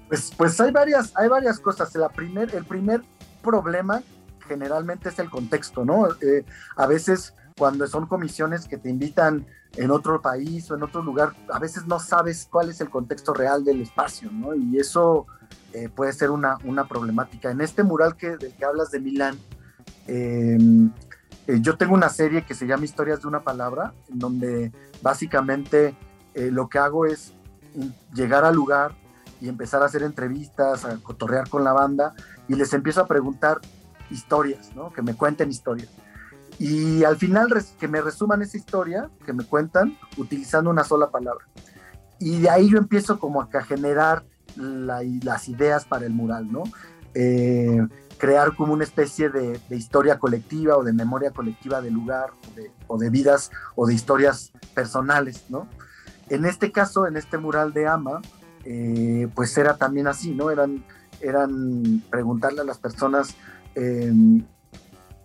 Pues, 0.07 0.33
pues 0.35 0.59
hay, 0.59 0.71
varias, 0.71 1.15
hay 1.15 1.29
varias 1.29 1.59
cosas. 1.59 1.93
La 1.93 2.09
primer, 2.09 2.55
el 2.55 2.65
primer 2.65 3.01
problema 3.43 4.01
generalmente 4.47 5.09
es 5.09 5.19
el 5.19 5.29
contexto, 5.29 5.85
¿no? 5.85 6.07
a 6.75 6.87
veces 6.87 7.35
cuando 7.59 7.85
son 7.87 8.07
comisiones 8.07 8.69
que 8.69 8.77
te 8.77 8.89
invitan 8.89 9.45
en 9.75 9.91
otro 9.91 10.21
país 10.21 10.71
o 10.71 10.75
en 10.75 10.81
otro 10.81 11.03
lugar, 11.03 11.33
a 11.51 11.59
veces 11.59 11.85
no 11.85 11.99
sabes 11.99 12.47
cuál 12.49 12.69
es 12.69 12.79
el 12.79 12.89
contexto 12.89 13.33
real 13.33 13.65
del 13.65 13.81
espacio, 13.81 14.31
¿no? 14.31 14.55
Y 14.55 14.79
eso 14.79 15.27
eh, 15.73 15.89
puede 15.89 16.13
ser 16.13 16.31
una, 16.31 16.57
una, 16.63 16.87
problemática. 16.87 17.51
En 17.51 17.59
este 17.59 17.83
mural 17.83 18.15
que, 18.15 18.37
del 18.37 18.55
que 18.55 18.63
hablas 18.63 18.91
de 18.91 19.01
Milán, 19.01 19.37
em, 20.07 20.89
eh, 21.47 21.59
yo 21.59 21.75
tengo 21.75 21.93
una 21.93 22.07
serie 22.07 22.45
que 22.45 22.55
se 22.55 22.65
llama 22.65 22.85
Historias 22.85 23.21
de 23.21 23.27
una 23.27 23.41
Palabra, 23.41 23.93
en 24.09 24.19
donde 24.19 24.71
básicamente 25.01 25.97
eh, 26.35 26.51
lo 26.51 26.69
que 26.69 26.79
hago 26.79 27.05
es 27.05 27.33
llegar 28.13 28.45
al 28.45 28.55
lugar 28.55 28.95
y 29.41 29.49
empezar 29.49 29.83
a 29.83 29.85
hacer 29.85 30.03
entrevistas, 30.03 30.85
a 30.85 30.97
cotorrear 30.97 31.49
con 31.49 31.65
la 31.65 31.73
banda 31.73 32.13
y 32.47 32.55
les 32.55 32.73
empiezo 32.73 33.01
a 33.01 33.05
preguntar 33.05 33.59
historias, 34.09 34.73
¿no? 34.75 34.93
Que 34.93 35.01
me 35.01 35.13
cuenten 35.13 35.49
historias 35.49 35.89
y 36.59 37.05
al 37.05 37.15
final 37.15 37.47
que 37.79 37.87
me 37.87 38.01
resuman 38.01 38.41
esa 38.41 38.57
historia, 38.57 39.09
que 39.25 39.31
me 39.31 39.45
cuentan, 39.45 39.97
utilizando 40.17 40.69
una 40.69 40.83
sola 40.83 41.09
palabra. 41.09 41.45
Y 42.19 42.41
de 42.41 42.49
ahí 42.49 42.69
yo 42.69 42.77
empiezo 42.77 43.17
como 43.17 43.41
a 43.41 43.61
generar 43.63 44.25
las 44.57 45.47
ideas 45.47 45.85
para 45.85 46.05
el 46.05 46.11
mural, 46.11 46.51
¿no? 46.51 46.63
Eh, 47.13 47.87
crear 48.17 48.55
como 48.57 48.73
una 48.73 48.83
especie 48.83 49.29
de, 49.29 49.61
historia 49.69 50.19
colectiva 50.19 50.75
o 50.75 50.83
de 50.83 50.91
memoria 50.91 51.31
colectiva 51.31 51.81
del 51.81 51.93
lugar 51.93 52.31
o 52.87 52.97
de, 52.97 53.09
vidas 53.09 53.51
o 53.75 53.87
de 53.87 53.93
historias 53.93 54.51
personales, 54.73 55.45
¿no? 55.47 55.65
En 56.29 56.43
este 56.45 56.73
caso, 56.73 57.07
en 57.07 57.15
este 57.15 57.37
mural 57.37 57.71
de 57.71 57.87
Ama, 57.87 58.21
eh, 58.65 59.29
pues 59.33 59.57
era 59.57 59.77
también 59.77 60.07
así, 60.07 60.35
¿no? 60.35 60.51
Eran, 60.51 60.83
eran 61.21 62.03
preguntarle 62.09 62.59
a 62.61 62.65
las 62.65 62.77
personas 62.77 63.35
eh, 63.75 64.11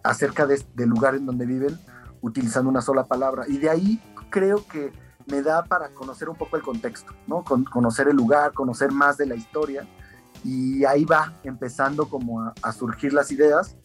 acerca 0.04 0.46
de, 0.46 0.62
del 0.74 0.90
lugar 0.90 1.16
en 1.16 1.26
donde 1.26 1.46
viven 1.46 1.76
utilizando 2.20 2.70
una 2.70 2.80
sola 2.80 3.04
palabra. 3.04 3.44
Y 3.48 3.58
de 3.58 3.70
ahí 3.70 4.02
creo 4.30 4.66
que 4.66 4.92
me 5.26 5.42
da 5.42 5.64
para 5.64 5.88
conocer 5.90 6.28
un 6.28 6.36
poco 6.36 6.56
el 6.56 6.62
contexto, 6.62 7.14
¿no? 7.26 7.44
conocer 7.44 8.08
el 8.08 8.16
lugar, 8.16 8.52
conocer 8.52 8.92
más 8.92 9.16
de 9.16 9.26
la 9.26 9.34
historia. 9.34 9.86
Y 10.44 10.84
ahí 10.84 11.04
va 11.04 11.32
empezando 11.42 12.08
como 12.08 12.52
a, 12.62 12.72
surgir 12.72 13.12
las 13.12 13.32
ideas. 13.32 13.76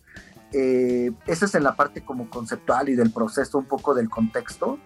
Eh, 0.51 1.11
es 1.25 1.55
en 1.55 1.63
la 1.63 1.75
parte 1.75 2.03
como 2.03 2.29
conceptual 2.29 2.89
y 2.89 2.95
del 2.95 3.11
proceso, 3.11 3.57
un 3.57 3.65
poco 3.65 3.93
del 3.93 4.09
contexto. 4.09 4.77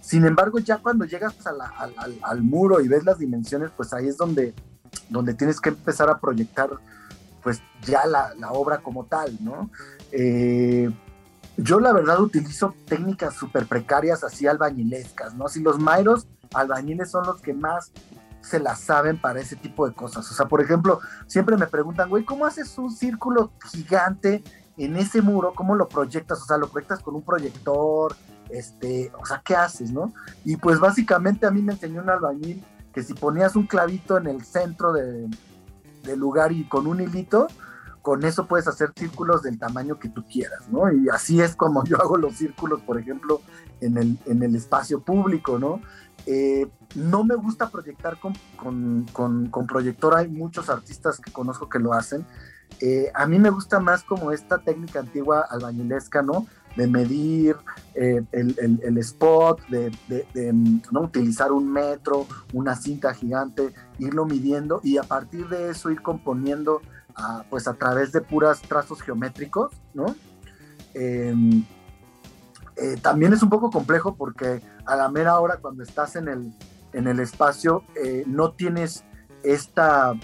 Sin 0.00 0.24
embargo, 0.24 0.58
ya 0.58 0.78
cuando 0.78 1.04
llegas 1.04 1.36
al, 1.46 2.42
muro 2.42 2.80
y 2.80 2.88
ves 2.88 3.04
las 3.04 3.18
dimensiones, 3.18 3.70
pues 3.76 3.92
ahí 3.92 4.08
es 4.08 4.16
donde, 4.16 4.52
donde 5.08 5.34
tienes 5.34 5.60
que 5.60 5.68
empezar 5.68 6.10
a 6.10 6.18
proyectar 6.18 6.70
pues 7.42 7.62
ya 7.82 8.06
la, 8.06 8.32
obra 8.50 8.78
como 8.78 9.04
tal, 9.06 9.36
¿no? 9.40 9.70
Eh, 10.12 10.90
yo 11.56 11.80
la 11.80 11.92
verdad 11.92 12.20
utilizo 12.20 12.74
técnicas 12.86 13.34
súper 13.34 13.66
precarias, 13.66 14.24
así 14.24 14.46
albañilescas, 14.46 15.34
¿no? 15.34 15.48
Si 15.48 15.60
los 15.60 15.78
mairos 15.78 16.26
albañiles 16.54 17.10
son 17.10 17.26
los 17.26 17.40
que 17.40 17.52
más 17.52 17.92
se 18.40 18.58
las 18.58 18.80
saben 18.80 19.20
para 19.20 19.40
ese 19.40 19.56
tipo 19.56 19.88
de 19.88 19.94
cosas. 19.94 20.30
O 20.30 20.34
sea, 20.34 20.46
por 20.46 20.60
ejemplo, 20.60 21.00
siempre 21.26 21.56
me 21.56 21.66
preguntan, 21.66 22.08
güey, 22.08 22.24
¿cómo 22.24 22.46
haces 22.46 22.76
un 22.78 22.90
círculo 22.90 23.52
gigante 23.70 24.42
en 24.76 24.96
ese 24.96 25.22
muro? 25.22 25.52
¿Cómo 25.54 25.74
lo 25.74 25.88
proyectas? 25.88 26.42
O 26.42 26.44
sea, 26.44 26.56
lo 26.56 26.68
proyectas 26.68 27.00
con 27.00 27.14
un 27.14 27.22
proyector, 27.22 28.16
este, 28.50 29.12
o 29.20 29.24
sea, 29.24 29.40
¿qué 29.44 29.54
haces, 29.54 29.92
no? 29.92 30.12
Y 30.44 30.56
pues 30.56 30.80
básicamente 30.80 31.46
a 31.46 31.50
mí 31.50 31.62
me 31.62 31.72
enseñó 31.72 32.02
un 32.02 32.10
albañil 32.10 32.64
que 32.92 33.02
si 33.02 33.14
ponías 33.14 33.56
un 33.56 33.66
clavito 33.66 34.18
en 34.18 34.26
el 34.26 34.44
centro 34.44 34.92
del 36.02 36.18
lugar 36.18 36.52
y 36.52 36.64
con 36.64 36.86
un 36.86 37.00
hilito, 37.00 37.48
con 38.02 38.24
eso 38.24 38.46
puedes 38.46 38.66
hacer 38.66 38.92
círculos 38.96 39.42
del 39.42 39.58
tamaño 39.58 39.98
que 39.98 40.08
tú 40.08 40.24
quieras, 40.24 40.68
¿no? 40.68 40.92
Y 40.92 41.08
así 41.08 41.40
es 41.40 41.54
como 41.54 41.84
yo 41.86 42.00
hago 42.00 42.16
los 42.16 42.36
círculos, 42.36 42.80
por 42.82 42.98
ejemplo, 42.98 43.40
en 43.80 43.96
el, 43.96 44.18
en 44.26 44.42
el 44.42 44.56
espacio 44.56 45.00
público, 45.00 45.58
¿no? 45.58 45.80
Eh, 46.26 46.68
no 46.94 47.24
me 47.24 47.34
gusta 47.34 47.70
proyectar 47.70 48.18
con, 48.18 48.34
con, 48.56 49.48
con, 49.50 49.66
proyector, 49.66 50.16
hay 50.16 50.28
muchos 50.28 50.68
artistas 50.68 51.18
que 51.18 51.32
conozco 51.32 51.68
que 51.68 51.78
lo 51.78 51.92
hacen. 51.92 52.26
Eh, 52.80 53.10
a 53.14 53.26
mí 53.26 53.38
me 53.38 53.50
gusta 53.50 53.80
más 53.80 54.02
como 54.02 54.32
esta 54.32 54.58
técnica 54.58 55.00
antigua 55.00 55.46
albañilesca, 55.48 56.22
¿no? 56.22 56.46
De 56.76 56.86
medir 56.86 57.56
eh, 57.94 58.22
el, 58.32 58.80
el, 58.82 58.98
spot, 58.98 59.60
de, 59.68 59.92
¿no? 60.90 61.00
utilizar 61.02 61.52
un 61.52 61.70
metro, 61.70 62.26
una 62.52 62.76
cinta 62.76 63.12
gigante, 63.12 63.74
irlo 63.98 64.24
midiendo 64.24 64.80
y 64.82 64.96
a 64.96 65.02
partir 65.02 65.48
de 65.48 65.70
eso 65.70 65.90
ir 65.90 66.00
componiendo 66.00 66.80
pues 67.50 67.68
a 67.68 67.74
través 67.74 68.10
de 68.12 68.22
puras 68.22 68.62
trazos 68.62 69.02
geométricos, 69.02 69.72
¿no? 69.92 70.16
Em, 70.94 71.64
eh, 72.76 72.96
también 73.02 73.32
es 73.32 73.42
un 73.42 73.50
poco 73.50 73.70
complejo 73.70 74.14
porque 74.16 74.62
a 74.86 74.96
la 74.96 75.08
mera 75.08 75.38
hora 75.38 75.58
cuando 75.58 75.82
estás 75.82 76.16
en 76.16 76.28
el, 76.28 76.52
en 76.92 77.06
el 77.06 77.20
espacio 77.20 77.84
eh, 77.94 78.24
no 78.26 78.52
tienes 78.52 79.04
esta, 79.42 80.14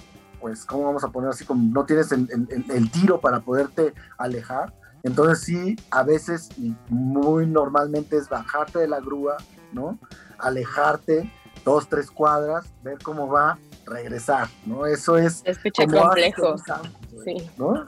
pues, 0.41 0.65
¿cómo 0.65 0.85
vamos 0.85 1.05
a 1.05 1.09
poner 1.09 1.31
así? 1.31 1.45
Como 1.45 1.73
no 1.73 1.85
tienes 1.85 2.13
el, 2.13 2.91
tiro 2.91 3.21
para 3.21 3.41
poderte 3.41 3.95
alejar. 4.17 4.75
Entonces 5.03 5.45
sí, 5.45 5.77
a 5.91 6.03
veces 6.03 6.49
y 6.59 6.75
muy 6.89 7.47
normalmente 7.47 8.17
es 8.17 8.29
bajarte 8.29 8.81
de 8.81 8.89
la 8.89 9.01
grúa, 9.01 9.37
¿no? 9.73 9.99
Alejarte 10.39 11.33
dos, 11.65 11.89
tres 11.89 12.11
cuadras, 12.11 12.67
ver 12.83 12.99
cómo 13.03 13.29
va 13.29 13.59
regresar, 13.89 14.49
¿no? 14.67 14.87
Eso 14.87 15.17
es... 15.17 15.43
Escucha 15.45 15.87
complejo. 15.87 16.57
sí. 17.25 17.37
¿no? 17.57 17.85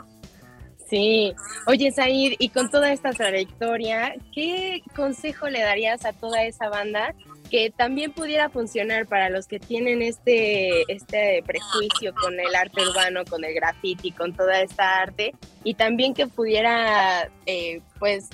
Sí. 0.89 1.35
Oye, 1.67 1.93
Said, 1.93 2.35
y 2.39 2.49
con 2.49 2.69
toda 2.69 2.93
esta 2.93 3.11
trayectoria, 3.11 4.15
¿qué 4.35 4.83
consejo 4.97 5.49
le 5.49 5.61
darías 5.61 6.05
a 6.05 6.13
toda 6.13 6.43
esa 6.43 6.69
banda 6.69 7.15
que 7.51 7.71
también 7.71 8.13
pudiera 8.13 8.49
funcionar 8.49 9.07
para 9.07 9.29
los 9.29 9.47
que 9.47 9.59
tienen 9.59 10.03
este, 10.03 10.83
este 10.93 11.43
prejuicio 11.45 12.15
con 12.15 12.39
el 12.39 12.55
arte 12.55 12.81
urbano, 12.81 13.25
con 13.29 13.45
el 13.45 13.55
graffiti, 13.55 14.13
con 14.13 14.35
toda 14.35 14.61
esta 14.61 14.99
arte, 14.99 15.35
y 15.65 15.75
también 15.75 16.15
que 16.15 16.27
pudiera, 16.29 17.29
eh, 17.47 17.81
pues, 17.99 18.29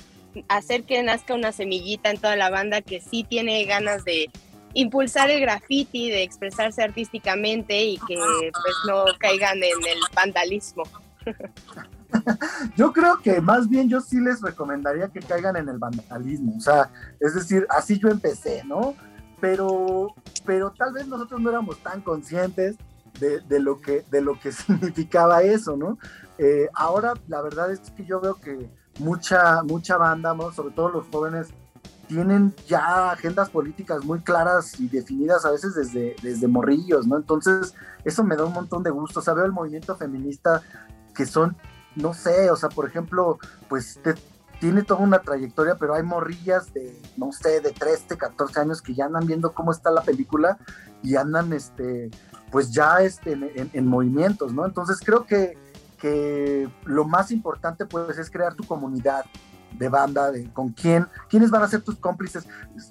hacer 0.47 0.83
que 0.83 1.01
nazca 1.01 1.33
una 1.33 1.51
semillita 1.51 2.11
en 2.11 2.17
toda 2.19 2.35
la 2.35 2.51
banda 2.51 2.81
que 2.81 3.01
sí 3.01 3.23
tiene 3.23 3.65
ganas 3.65 4.05
de 4.05 4.29
impulsar 4.73 5.31
el 5.31 5.41
graffiti, 5.41 6.11
de 6.11 6.21
expresarse 6.21 6.83
artísticamente 6.83 7.81
y 7.83 7.97
que 8.07 8.15
pues 8.15 8.75
no 8.85 9.05
caigan 9.17 9.57
en 9.57 9.63
el 9.63 9.99
vandalismo. 10.13 10.83
Yo 12.75 12.93
creo 12.93 13.19
que 13.21 13.41
más 13.41 13.67
bien 13.67 13.89
yo 13.89 13.99
sí 13.99 14.19
les 14.19 14.41
recomendaría 14.41 15.09
que 15.09 15.19
caigan 15.19 15.57
en 15.57 15.67
el 15.69 15.77
vandalismo, 15.77 16.55
o 16.57 16.61
sea, 16.61 16.89
es 17.19 17.35
decir, 17.35 17.67
así 17.69 17.99
yo 17.99 18.09
empecé, 18.09 18.63
¿no? 18.65 18.95
Pero, 19.41 20.15
pero 20.45 20.71
tal 20.71 20.93
vez 20.93 21.07
nosotros 21.07 21.41
no 21.41 21.49
éramos 21.49 21.77
tan 21.83 22.01
conscientes 22.01 22.77
de, 23.19 23.59
lo, 23.59 23.81
que, 23.81 24.05
de 24.09 24.21
lo 24.21 24.39
que 24.39 24.51
significaba 24.53 25.41
eso, 25.43 25.75
¿no? 25.75 25.97
Eh, 26.37 26.69
ahora 26.73 27.13
la 27.27 27.41
verdad 27.41 27.71
es 27.71 27.79
que 27.91 28.05
yo 28.05 28.21
veo 28.21 28.35
que 28.35 28.69
mucha, 28.99 29.63
mucha 29.63 29.97
banda, 29.97 30.35
sobre 30.55 30.73
todo 30.73 30.89
los 30.89 31.07
jóvenes, 31.07 31.49
tienen 32.07 32.53
ya 32.67 33.11
agendas 33.11 33.49
políticas 33.49 34.03
muy 34.05 34.19
claras 34.19 34.79
y 34.79 34.87
definidas 34.87 35.45
a 35.45 35.51
veces 35.51 35.75
desde, 35.75 36.15
desde 36.23 36.47
morrillos, 36.47 37.05
¿no? 37.05 37.17
Entonces, 37.17 37.75
eso 38.05 38.23
me 38.23 38.35
da 38.35 38.45
un 38.45 38.53
montón 38.53 38.81
de 38.81 38.89
gusto. 38.89 39.19
O 39.19 39.23
sea, 39.23 39.33
veo 39.33 39.45
el 39.45 39.51
movimiento 39.51 39.95
feminista 39.95 40.61
que 41.17 41.25
son, 41.25 41.57
no 41.95 42.13
sé, 42.13 42.51
o 42.51 42.55
sea, 42.55 42.69
por 42.69 42.87
ejemplo, 42.87 43.39
pues 43.67 43.99
tiene 44.59 44.83
toda 44.83 45.01
una 45.01 45.19
trayectoria, 45.19 45.75
pero 45.75 45.95
hay 45.95 46.03
morrillas 46.03 46.71
de, 46.73 46.95
no 47.17 47.31
sé, 47.31 47.59
de 47.59 47.71
13, 47.71 48.17
14 48.17 48.59
años 48.59 48.81
que 48.83 48.93
ya 48.93 49.05
andan 49.05 49.25
viendo 49.25 49.51
cómo 49.53 49.71
está 49.71 49.89
la 49.89 50.03
película 50.03 50.59
y 51.01 51.15
andan, 51.15 51.53
este, 51.53 52.11
pues 52.51 52.71
ya 52.71 53.01
este, 53.01 53.33
en, 53.33 53.69
en 53.73 53.87
movimientos, 53.87 54.53
¿no? 54.53 54.65
Entonces, 54.65 54.99
creo 55.03 55.25
que, 55.25 55.57
que 55.99 56.69
lo 56.85 57.05
más 57.05 57.31
importante, 57.31 57.85
pues, 57.85 58.17
es 58.19 58.29
crear 58.29 58.53
tu 58.53 58.63
comunidad, 58.63 59.25
de 59.73 59.89
banda, 59.89 60.31
de 60.31 60.51
con 60.51 60.69
quién, 60.69 61.07
quiénes 61.29 61.51
van 61.51 61.63
a 61.63 61.67
ser 61.67 61.81
tus 61.81 61.95
cómplices, 61.97 62.47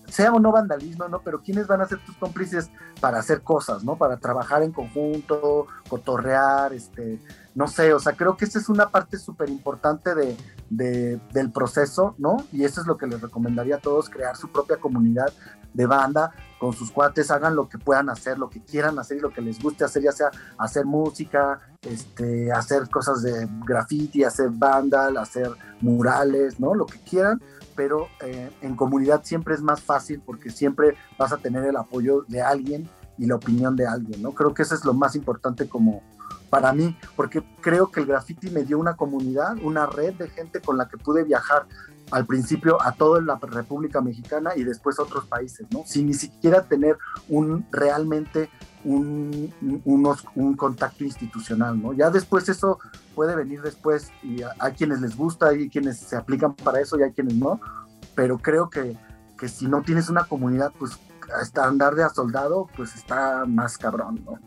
sea 0.09 0.33
o 0.33 0.39
no 0.39 0.53
vandalismo, 0.53 1.09
¿no? 1.09 1.21
Pero 1.23 1.43
quiénes 1.43 1.67
van 1.67 1.81
a 1.81 1.87
ser 1.87 1.99
tus 2.05 2.17
cómplices 2.17 2.71
para 3.01 3.19
hacer 3.19 3.43
cosas, 3.43 3.85
¿no? 3.85 3.97
Para 3.97 4.17
trabajar 4.19 4.63
en 4.63 4.73
conjunto, 4.73 5.67
cotorrear, 5.89 6.73
este, 6.73 7.21
no 7.55 7.69
sé, 7.69 7.93
o 7.95 7.99
sea, 7.99 8.13
creo 8.13 8.37
que 8.37 8.45
esa 8.45 8.59
es 8.59 8.69
una 8.69 8.91
parte 8.91 9.19
súper 9.19 9.49
importante 9.49 10.15
de, 10.15 10.37
del 10.69 11.51
proceso, 11.53 12.15
¿no? 12.19 12.37
Y 12.53 12.65
eso 12.65 12.81
es 12.81 12.87
lo 12.87 12.99
que 12.99 13.07
les 13.07 13.21
recomendaría 13.21 13.77
a 13.77 13.81
todos, 13.81 14.11
crear 14.11 14.37
su 14.37 14.51
propia 14.53 14.77
comunidad 14.77 15.33
de 15.73 15.87
banda 15.87 16.33
con 16.59 16.73
sus 16.73 16.91
cuates, 16.91 17.31
hagan 17.31 17.55
lo 17.55 17.69
que 17.69 17.79
puedan 17.79 18.09
hacer, 18.09 18.39
lo 18.39 18.49
que 18.49 18.63
quieran 18.63 18.99
hacer 18.99 19.19
y 19.19 19.21
lo 19.21 19.31
que 19.31 19.43
les 19.43 19.63
guste 19.63 19.85
hacer, 19.85 20.03
ya 20.03 20.13
sea 20.13 20.31
hacer 20.59 20.87
música, 20.87 21.61
este, 21.87 22.53
hacer 22.53 22.89
cosas 22.91 23.23
de 23.23 23.49
graffiti, 23.65 24.25
hacer 24.25 24.51
vandal, 24.51 25.17
hacer 25.17 25.51
murales, 25.81 26.59
¿no? 26.61 26.75
Lo 26.75 26.87
que 26.87 26.99
quieran, 27.01 27.41
pero 27.75 28.09
eh, 28.23 28.51
en 28.63 28.77
comunidad 28.77 29.23
siempre 29.25 29.55
es 29.55 29.63
más 29.63 29.81
fácil 29.81 30.23
porque 30.25 30.51
siempre 30.51 30.97
vas 31.19 31.33
a 31.33 31.39
tener 31.39 31.65
el 31.65 31.77
apoyo 31.77 32.25
de 32.29 32.43
alguien 32.43 32.89
y 33.19 33.27
la 33.27 33.37
opinión 33.37 33.77
de 33.77 33.87
alguien, 33.87 34.23
¿no? 34.23 34.33
Creo 34.33 34.53
que 34.55 34.63
eso 34.63 34.75
es 34.75 34.85
lo 34.85 34.95
más 34.95 35.15
importante 35.17 35.69
como 35.69 36.03
para 36.51 36.73
mí, 36.73 36.97
porque 37.17 37.43
creo 37.61 37.91
que 37.91 38.01
el 38.01 38.07
graffiti 38.07 38.51
me 38.51 38.63
dio 38.63 38.79
una 38.79 38.97
comunidad, 38.97 39.57
una 39.63 39.87
red 39.87 40.15
de 40.15 40.29
gente 40.29 40.61
con 40.61 40.79
la 40.79 40.89
que 40.89 40.97
pude 40.97 41.25
viajar 41.25 41.67
al 42.11 42.27
principio 42.27 42.81
a 42.83 42.93
toda 42.93 43.21
la 43.21 43.39
República 43.41 44.01
Mexicana 44.01 44.51
y 44.57 44.65
después 44.65 44.99
a 44.99 45.03
otros 45.03 45.27
países, 45.27 45.67
¿no? 45.71 45.83
Sin 45.87 46.07
ni 46.07 46.15
siquiera 46.15 46.63
tener 46.63 46.97
un 47.29 47.67
realmente 47.73 48.49
un, 48.85 49.53
un 50.35 50.57
contacto 50.57 51.03
institucional, 51.03 51.83
¿no? 51.83 51.93
Ya 51.93 52.11
después 52.11 52.49
eso 52.49 52.79
puede 53.15 53.35
venir 53.35 53.61
después 53.63 54.13
y 54.23 54.43
hay 54.59 54.73
quienes 54.73 55.01
les 55.01 55.17
gusta, 55.17 55.49
hay 55.49 55.69
quienes 55.69 55.99
se 55.99 56.17
aplican 56.17 56.55
para 56.55 56.81
eso 56.81 56.99
y 56.99 57.03
hay 57.03 57.13
quienes 57.13 57.35
no, 57.35 57.61
pero 58.15 58.39
creo 58.39 58.71
que, 58.71 58.97
que 59.39 59.49
si 59.49 59.67
no 59.67 59.83
tienes 59.83 60.09
una 60.09 60.25
comunidad, 60.25 60.73
pues 60.79 60.99
hasta 61.35 61.67
andar 61.67 61.97
de 61.97 62.09
soldado, 62.11 62.69
pues 62.77 62.95
está 62.95 63.45
más 63.47 63.77
cabrón, 63.77 64.23
¿no? 64.25 64.39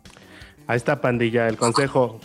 Ahí 0.68 0.78
está, 0.78 1.02
pandilla, 1.02 1.48
el 1.48 1.58
consejo 1.58 2.20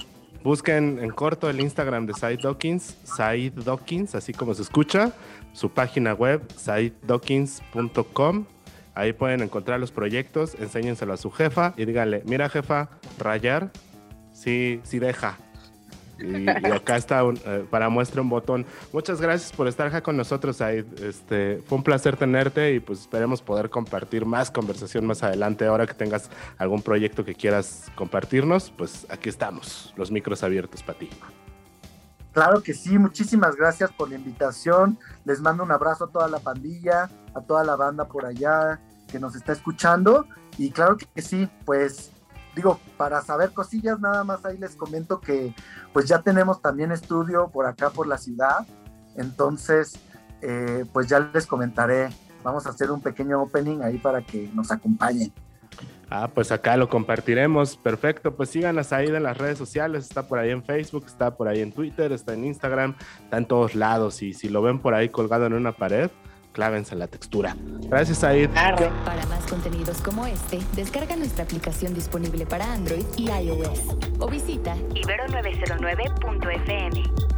Busquen 0.45 0.99
en 1.01 1.11
corto 1.11 1.49
el 1.49 1.59
Instagram 1.59 2.05
de 2.05 2.13
Said 2.13 2.41
Dawkins, 2.43 2.99
Said 3.03 3.55
Dawkins, 3.55 4.15
así 4.15 4.35
como 4.35 4.53
se 4.53 4.61
escucha, 4.61 5.11
su 5.55 5.71
página 5.71 6.13
web, 6.13 6.43
saiddawkins.com. 6.55 8.45
Ahí 8.95 9.15
pueden 9.15 9.41
encontrar 9.41 9.81
los 9.81 9.91
proyectos, 9.91 10.55
enséñenselo 10.61 11.15
a 11.15 11.17
su 11.17 11.31
jefa 11.31 11.73
y 11.79 11.87
díganle, 11.87 12.23
mira 12.27 12.51
jefa, 12.51 12.91
rayar, 13.19 13.73
sí, 14.35 14.81
sí 14.85 14.99
deja. 14.99 15.39
Y, 16.18 16.48
acá 16.48 16.96
está 16.96 17.22
eh, 17.22 17.66
para 17.70 17.88
muestra 17.88 18.22
un 18.22 18.29
botón. 18.29 18.66
Muchas 18.92 19.20
gracias 19.20 19.53
por 19.53 19.68
estar 19.68 19.87
acá 19.87 20.03
con 20.03 20.16
nosotros, 20.16 20.57
Said. 20.57 20.87
Este, 21.03 21.62
fue 21.66 21.79
un 21.79 21.85
placer 21.85 22.16
tenerte 22.16 22.74
y 22.74 22.81
pues 22.81 23.00
esperemos 23.00 23.42
poder 23.42 23.70
compartir 23.70 24.24
más 24.24 24.50
conversación 24.50 25.07
más 25.07 25.22
adelante. 25.22 25.66
Ahora 25.66 25.87
que 25.87 25.94
tengas 25.94 26.31
algún 26.59 26.83
proyecto 26.83 27.24
que 27.24 27.35
quieras 27.35 27.90
compartirnos, 27.94 28.70
pues 28.70 29.07
aquí 29.11 29.29
estamos, 29.29 29.92
los 29.96 30.11
micros 30.11 30.42
abiertos 30.42 30.83
para 30.83 30.98
ti. 30.98 31.11
Claro 32.33 32.62
que 32.62 32.74
sí, 32.74 32.98
muchísimas 32.98 33.55
gracias 33.55 33.92
por 33.92 34.09
la 34.09 34.16
invitación. 34.16 34.98
Les 35.24 35.40
mando 35.40 35.62
un 35.62 35.70
abrazo 35.70 36.07
a 36.07 36.09
toda 36.09 36.29
la 36.29 36.40
pandilla, 36.40 37.09
a 37.33 37.40
toda 37.40 37.62
la 37.62 37.77
banda 37.77 38.07
por 38.07 38.27
allá 38.27 38.81
que 39.11 39.20
nos 39.20 39.37
está 39.37 39.53
escuchando. 39.53 40.27
Y 40.59 40.70
claro 40.70 40.96
que 40.96 41.22
sí, 41.22 41.48
pues 41.64 42.11
digo, 42.55 42.81
para 42.97 43.21
saber 43.23 43.53
cosillas, 43.53 44.01
nada 44.01 44.25
más 44.25 44.45
ahí 44.45 44.59
les 44.59 44.77
comento 44.77 45.21
que 45.21 45.55
pues 45.93 46.07
ya 46.07 46.23
tenemos 46.23 46.61
también 46.61 46.93
estudio 46.93 47.49
por 47.49 47.67
acá 47.67 47.90
por 47.90 48.07
la 48.07 48.19
ciudad. 48.19 48.67
Entonces, 49.17 49.99
eh, 50.43 50.85
pues 50.93 51.09
ya 51.09 51.21
les 51.21 51.47
comentaré. 51.47 52.11
Vamos 52.43 52.67
a 52.67 52.71
hacer 52.71 52.90
un 52.90 53.01
pequeño 53.01 53.43
opening 53.43 53.81
ahí 53.83 53.99
para 53.99 54.23
que 54.23 54.51
nos 54.55 54.71
acompañen. 54.71 55.33
Ah, 56.11 56.29
pues 56.33 56.53
acá 56.53 56.77
lo 56.77 56.88
compartiremos. 56.88 57.77
Perfecto. 57.77 58.37
Pues 58.37 58.51
síganos 58.51 58.93
ahí 58.93 59.07
en 59.07 59.23
las 59.23 59.38
redes 59.38 59.59
sociales. 59.59 60.05
Está 60.05 60.29
por 60.29 60.38
ahí 60.38 60.51
en 60.51 60.62
Facebook, 60.62 61.05
está 61.07 61.37
por 61.37 61.49
ahí 61.49 61.61
en 61.61 61.73
Twitter, 61.73 62.12
está 62.12 62.35
en 62.35 62.45
Instagram, 62.45 62.95
está 63.23 63.38
en 63.38 63.47
todos 63.47 63.75
lados. 63.75 64.23
Y 64.23 64.35
si 64.35 64.49
lo 64.49 64.62
ven 64.62 64.79
por 64.79 64.95
ahí 64.95 65.09
colgado 65.09 65.47
en 65.47 65.55
una 65.55 65.73
pared, 65.73 66.11
clávense 66.55 66.97
la 66.97 67.09
textura. 67.09 67.55
Gracias, 67.90 68.25
Aid. 68.25 68.49
Para 68.49 69.27
más 69.27 69.45
contenidos 69.47 70.01
como 70.01 70.27
este, 70.27 70.59
descarga 70.75 71.17
nuestra 71.17 71.45
aplicación 71.45 71.93
disponible 71.93 72.47
para 72.47 72.73
Android 72.73 73.05
y 73.19 73.31
iOS 73.31 73.81
o 74.21 74.29
visita 74.29 74.75
ibero909.fm. 74.95 77.34